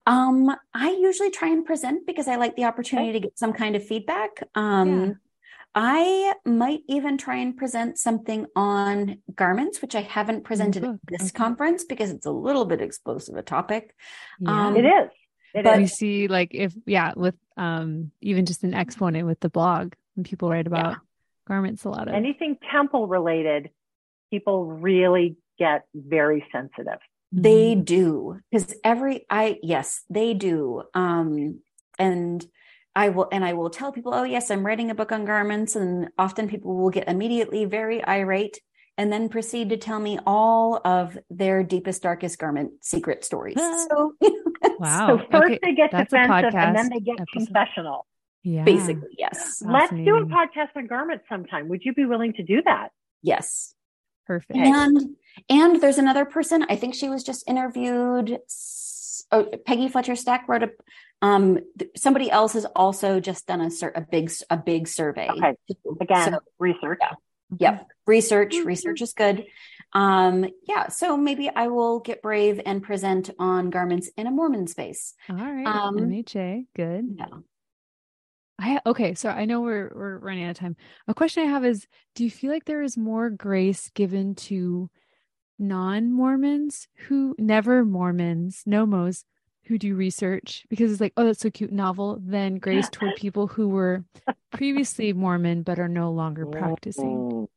[0.05, 3.75] Um, I usually try and present because I like the opportunity to get some kind
[3.75, 4.43] of feedback.
[4.55, 5.13] Um, yeah.
[5.75, 11.21] I might even try and present something on garments, which I haven't presented at this
[11.29, 11.31] okay.
[11.31, 13.95] conference because it's a little bit explosive a topic.
[14.39, 14.67] Yeah.
[14.67, 15.11] Um, it is.
[15.53, 15.79] It but is.
[15.79, 20.23] we see like if yeah, with um even just an exponent with the blog when
[20.23, 20.97] people write about yeah.
[21.47, 23.69] garments a lot of anything temple related,
[24.31, 26.99] people really get very sensitive.
[27.31, 27.83] They mm-hmm.
[27.83, 30.83] do because every I yes they do.
[30.93, 31.59] Um,
[31.97, 32.45] and
[32.95, 35.75] I will and I will tell people, oh yes, I'm writing a book on garments,
[35.75, 38.59] and often people will get immediately very irate
[38.99, 43.55] and then proceed to tell me all of their deepest, darkest garment secret stories.
[43.89, 44.13] so,
[44.77, 45.07] wow.
[45.07, 45.59] So first okay.
[45.63, 47.45] they get That's defensive and then they get episode.
[47.45, 48.05] confessional.
[48.43, 48.65] Yeah.
[48.65, 49.63] Basically, yes.
[49.65, 51.69] Let's do a podcast on garments sometime.
[51.69, 52.89] Would you be willing to do that?
[53.21, 53.73] Yes.
[54.25, 54.57] Perfect.
[54.57, 55.15] And
[55.49, 56.65] and there's another person.
[56.69, 58.39] I think she was just interviewed.
[59.31, 60.69] Oh, Peggy Fletcher Stack wrote a.
[61.21, 61.59] Um,
[61.97, 65.27] somebody else has also just done a a big a big survey.
[65.29, 65.53] Okay.
[66.01, 66.99] Again, so, research.
[67.01, 67.13] Yeah.
[67.57, 67.87] Yep.
[68.07, 68.55] Research.
[68.55, 68.67] Mm-hmm.
[68.67, 69.45] Research is good.
[69.93, 70.87] Um, yeah.
[70.89, 75.13] So maybe I will get brave and present on garments in a Mormon space.
[75.29, 75.65] All right.
[75.65, 76.65] Um, MHA.
[76.75, 77.15] Good.
[77.17, 77.25] Yeah.
[78.59, 80.75] I okay, so I know we're we're running out of time.
[81.07, 84.89] A question I have is do you feel like there is more grace given to
[85.59, 89.25] non-Mormons who never Mormons, nomos
[89.65, 93.47] who do research because it's like, oh, that's so cute, novel, then grace toward people
[93.47, 94.03] who were
[94.51, 97.47] previously Mormon but are no longer practicing?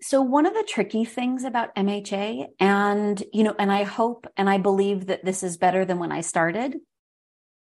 [0.00, 4.50] So one of the tricky things about MHA and you know and I hope and
[4.50, 6.78] I believe that this is better than when I started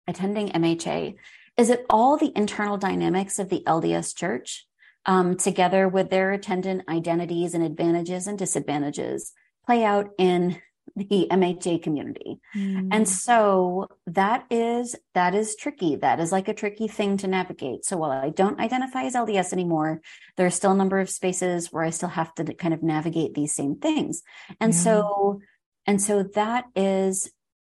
[0.07, 1.15] attending MHA
[1.57, 4.67] is it all the internal dynamics of the LDS church,
[5.07, 9.31] um, together with their attendant identities and advantages and disadvantages,
[9.65, 10.61] play out in
[10.95, 12.39] the MHA community.
[12.55, 12.89] Mm.
[12.91, 15.95] And so that is that is tricky.
[15.95, 17.85] That is like a tricky thing to navigate.
[17.85, 20.01] So while I don't identify as LDS anymore,
[20.35, 23.33] there are still a number of spaces where I still have to kind of navigate
[23.33, 24.23] these same things.
[24.59, 24.79] And yeah.
[24.79, 25.41] so
[25.85, 27.31] and so that is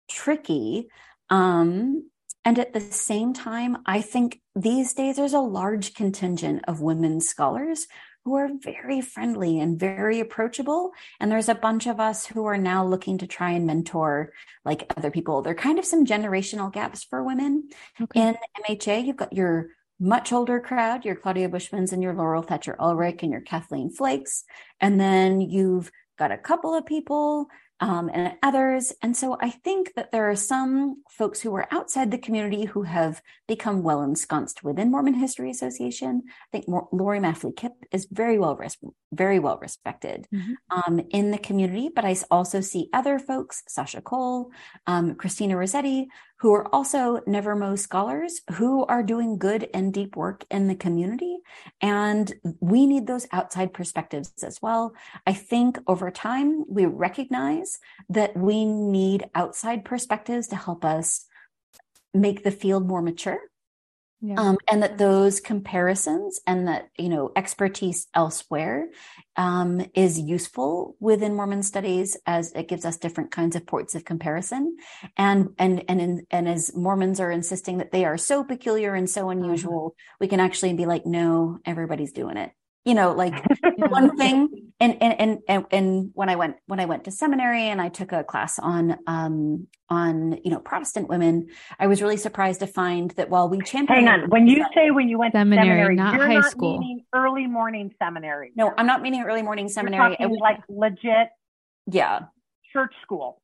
[0.08, 0.88] tricky.
[1.30, 2.08] Um
[2.48, 7.20] and at the same time, I think these days there's a large contingent of women
[7.20, 7.86] scholars
[8.24, 10.92] who are very friendly and very approachable.
[11.20, 14.32] And there's a bunch of us who are now looking to try and mentor
[14.64, 15.42] like other people.
[15.42, 17.68] There are kind of some generational gaps for women.
[18.00, 18.18] Okay.
[18.18, 18.36] In
[18.66, 19.68] MHA, you've got your
[20.00, 24.44] much older crowd, your Claudia Bushmans and your Laurel Thatcher Ulrich and your Kathleen Flakes.
[24.80, 27.48] And then you've got a couple of people
[27.80, 28.92] um, and others.
[29.02, 32.82] And so I think that there are some folks who are outside the community who
[32.82, 36.22] have become well ensconced within Mormon History Association.
[36.26, 38.76] I think Laurie Maffly Kipp is very well res-
[39.12, 40.52] very well respected mm-hmm.
[40.70, 44.50] um, in the community, but I also see other folks, Sasha Cole,
[44.86, 46.08] um, Cristina Rosetti,
[46.40, 51.38] who are also Nevermo scholars who are doing good and deep work in the community.
[51.80, 54.94] And we need those outside perspectives as well.
[55.26, 57.78] I think over time, we recognize
[58.08, 61.26] that we need outside perspectives to help us
[62.14, 63.40] make the field more mature
[64.20, 64.34] yeah.
[64.36, 68.88] Um, and that those comparisons and that you know expertise elsewhere
[69.36, 74.04] um, is useful within Mormon studies as it gives us different kinds of points of
[74.04, 74.76] comparison,
[75.16, 79.08] and and and in, and as Mormons are insisting that they are so peculiar and
[79.08, 79.38] so uh-huh.
[79.38, 82.50] unusual, we can actually be like, no, everybody's doing it
[82.84, 83.34] you know like
[83.76, 84.48] one thing.
[84.80, 88.12] And, and and and when i went when i went to seminary and i took
[88.12, 91.48] a class on um on you know protestant women
[91.80, 94.30] i was really surprised to find that while we champion hang on.
[94.30, 96.78] When you say when you went seminary, to seminary not you're high not school.
[96.78, 98.52] meaning early morning seminary.
[98.54, 100.16] No i'm not meaning early morning seminary.
[100.20, 101.30] it was like legit
[101.90, 102.20] yeah.
[102.72, 103.42] church school.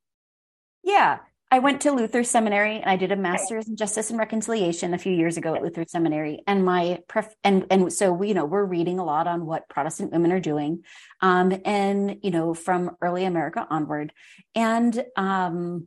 [0.85, 1.19] Yeah
[1.55, 4.99] I went to Luther Seminary and I did a master's in justice and reconciliation a
[4.99, 6.43] few years ago at Luther Seminary.
[6.49, 9.69] And my pref and and so we, you know, we're reading a lot on what
[9.69, 10.83] Protestant women are doing,
[11.21, 14.13] um, and you know, from early America onward.
[14.57, 15.87] And um,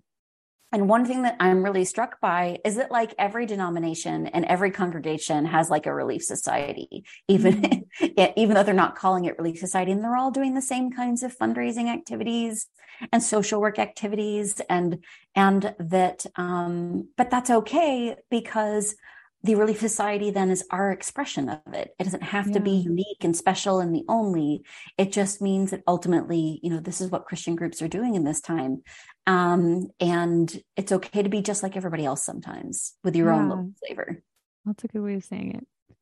[0.71, 4.69] and one thing that I'm really struck by is that like every denomination and every
[4.69, 8.23] congregation has like a relief society, even mm-hmm.
[8.35, 11.23] even though they're not calling it relief society, and they're all doing the same kinds
[11.23, 12.67] of fundraising activities
[13.11, 15.03] and social work activities and
[15.35, 18.95] and that um but that's okay because
[19.43, 21.95] the Relief Society then is our expression of it.
[21.99, 22.53] It doesn't have yeah.
[22.53, 24.63] to be unique and special and the only.
[24.97, 28.23] It just means that ultimately, you know, this is what Christian groups are doing in
[28.23, 28.81] this time.
[29.27, 33.35] Um, and it's okay to be just like everybody else sometimes with your yeah.
[33.35, 34.23] own local flavor.
[34.65, 35.95] That's a good way of saying it.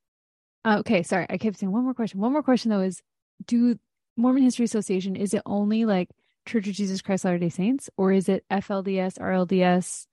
[0.63, 2.19] Uh, okay, sorry, I kept saying one more question.
[2.19, 3.01] One more question though is,
[3.45, 3.77] do
[4.15, 6.09] Mormon History Association is it only like
[6.47, 10.05] Church of Jesus Christ Latter Day Saints, or is it FLDS, RLDS,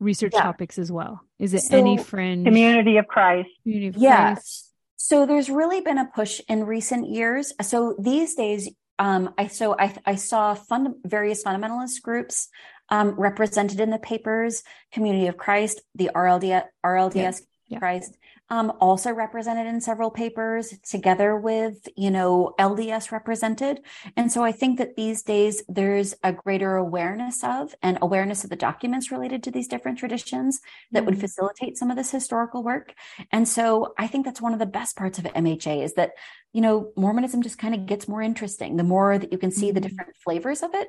[0.00, 0.42] research yeah.
[0.42, 1.20] topics as well?
[1.38, 3.48] Is it so, any fringe community of Christ?
[3.62, 4.34] Community of yes.
[4.34, 4.70] Christ?
[4.96, 7.52] So there's really been a push in recent years.
[7.60, 12.48] So these days, um, I so I, I saw fund, various fundamentalist groups
[12.88, 17.78] um, represented in the papers, Community of Christ, the RLD, RLDS yeah.
[17.78, 18.16] Christ,
[18.50, 23.80] um, also represented in several papers together with, you know, LDS represented.
[24.16, 28.50] And so I think that these days there's a greater awareness of and awareness of
[28.50, 30.60] the documents related to these different traditions
[30.92, 31.06] that mm-hmm.
[31.06, 32.94] would facilitate some of this historical work.
[33.32, 36.12] And so I think that's one of the best parts of MHA is that,
[36.52, 39.66] you know, Mormonism just kind of gets more interesting the more that you can see
[39.66, 39.74] mm-hmm.
[39.74, 40.88] the different flavors of it.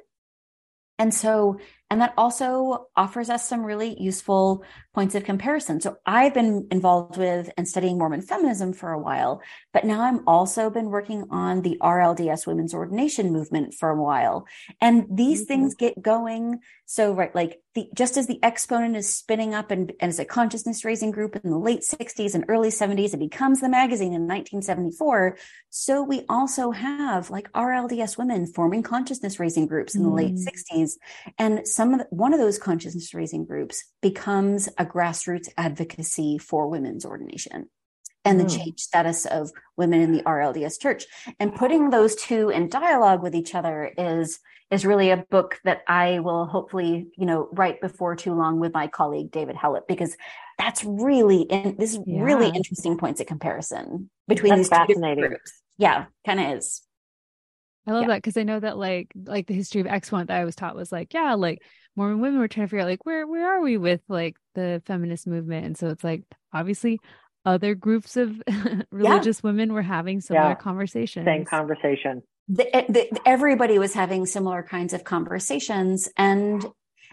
[0.98, 4.64] And so, and that also offers us some really useful
[4.96, 5.80] points of comparison.
[5.82, 9.42] So I've been involved with and studying Mormon feminism for a while,
[9.74, 14.48] but now I'm also been working on the RLDS women's ordination movement for a while.
[14.82, 15.48] And these mm-hmm.
[15.48, 16.62] things get going.
[16.86, 20.26] So, right, like the, just as the exponent is spinning up and, and as a
[20.26, 24.28] consciousness raising group in the late 60s and early 70s, it becomes the magazine in
[24.28, 25.38] 1974.
[25.72, 30.16] So we also have like RLDS women forming consciousness raising groups in the mm.
[30.16, 30.94] late 60s.
[31.38, 36.68] And some of the, one of those consciousness raising groups becomes a grassroots advocacy for
[36.68, 37.70] women's ordination
[38.24, 38.58] and the mm.
[38.58, 41.06] change status of women in the RLDS church.
[41.40, 44.40] And putting those two in dialogue with each other is
[44.72, 48.74] is really a book that I will hopefully, you know, write before too long with
[48.74, 50.18] my colleague David Howlett because
[50.58, 52.24] that's really in, this is yeah.
[52.24, 55.62] really interesting points of comparison between that's these fascinating groups.
[55.78, 56.82] Yeah, kind of is.
[57.88, 58.08] I love yeah.
[58.10, 60.76] that because I know that like like the history of Exponent that I was taught
[60.76, 61.62] was like yeah like
[61.96, 64.82] Mormon women were trying to figure out like where where are we with like the
[64.86, 66.24] feminist movement and so it's like
[66.54, 67.00] obviously
[67.46, 68.42] other groups of
[68.92, 69.50] religious yeah.
[69.50, 70.56] women were having similar yeah.
[70.56, 76.66] conversations same conversation the, eh, the, everybody was having similar kinds of conversations and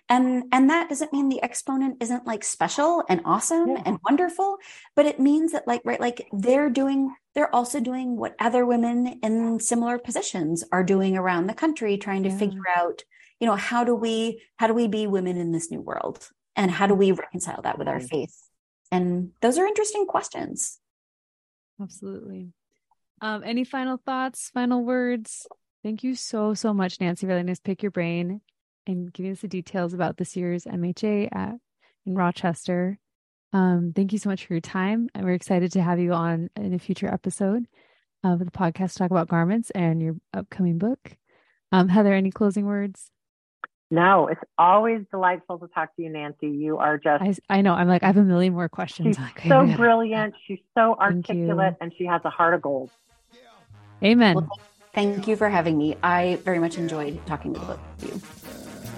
[0.08, 3.82] and and that doesn't mean the exponent isn't like special and awesome yeah.
[3.86, 4.56] and wonderful
[4.96, 9.18] but it means that like right like they're doing they're also doing what other women
[9.22, 12.38] in similar positions are doing around the country trying to yeah.
[12.38, 13.02] figure out
[13.40, 16.28] you know how do we how do we be women in this new world?
[16.54, 18.36] And how do we reconcile that with our faith?
[18.90, 20.78] And those are interesting questions.
[21.80, 22.52] Absolutely.
[23.20, 25.46] Um any final thoughts final words?
[25.82, 28.40] Thank you so so much nancy really nice pick your brain
[28.86, 31.54] and giving us the details about this year's MHA at
[32.06, 32.98] in Rochester.
[33.53, 35.09] Um, thank you so much for your time.
[35.14, 37.66] And we're excited to have you on in a future episode
[38.24, 41.16] of the podcast talk about garments and your upcoming book.
[41.70, 43.11] Um, Heather, any closing words?
[43.90, 46.48] No, it's always delightful to talk to you, Nancy.
[46.48, 47.22] You are just.
[47.22, 47.74] I, I know.
[47.74, 49.16] I'm like, I have a million more questions.
[49.16, 50.34] She's like, so brilliant.
[50.46, 52.90] She's so articulate and she has a heart of gold.
[54.03, 54.36] Amen.
[54.36, 54.48] Well,
[54.94, 55.96] thank you for having me.
[56.03, 58.20] I very much enjoyed talking to the both with you.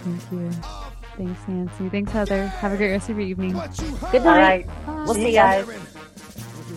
[0.05, 0.51] Thank you.
[1.17, 1.89] Thanks, Nancy.
[1.89, 2.47] Thanks, Heather.
[2.47, 3.53] Have a great rest of your evening.
[4.11, 4.67] Good night.
[4.87, 5.69] We'll see you guys.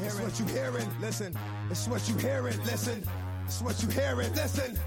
[0.03, 0.89] It's what you hearing.
[1.01, 1.35] Listen.
[1.69, 2.57] It's what you hearing.
[2.63, 3.03] Listen.
[3.45, 4.31] It's what you hearing.
[4.33, 4.77] Listen.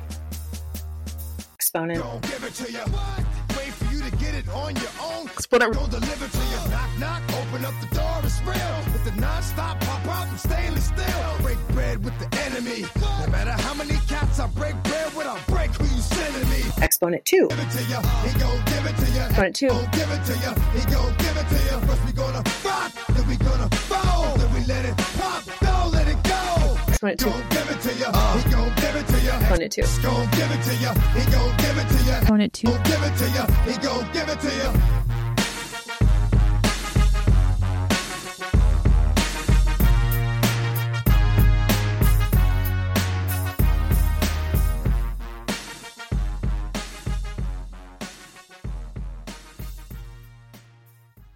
[1.73, 2.03] Exponent.
[2.03, 2.81] Don't give it to you.
[3.57, 5.29] Wait for you to get it on your own.
[5.29, 5.73] Exponent.
[5.73, 6.69] Don't deliver to you.
[6.69, 7.23] Knock, knock.
[7.39, 8.19] Open up the door.
[8.25, 8.83] It's real.
[8.93, 11.37] With the non-stop pop out and stainless steel.
[11.43, 12.87] Break bread with the enemy.
[13.21, 16.65] No matter how many cats I break bread with, I'll break who you sending me.
[16.83, 17.51] Exponent 2.
[17.53, 19.69] Exponent 2.
[19.69, 20.41] Exponent
[27.21, 27.31] 2.
[29.41, 29.81] Exponent 2.
[32.21, 32.69] Exponent 2.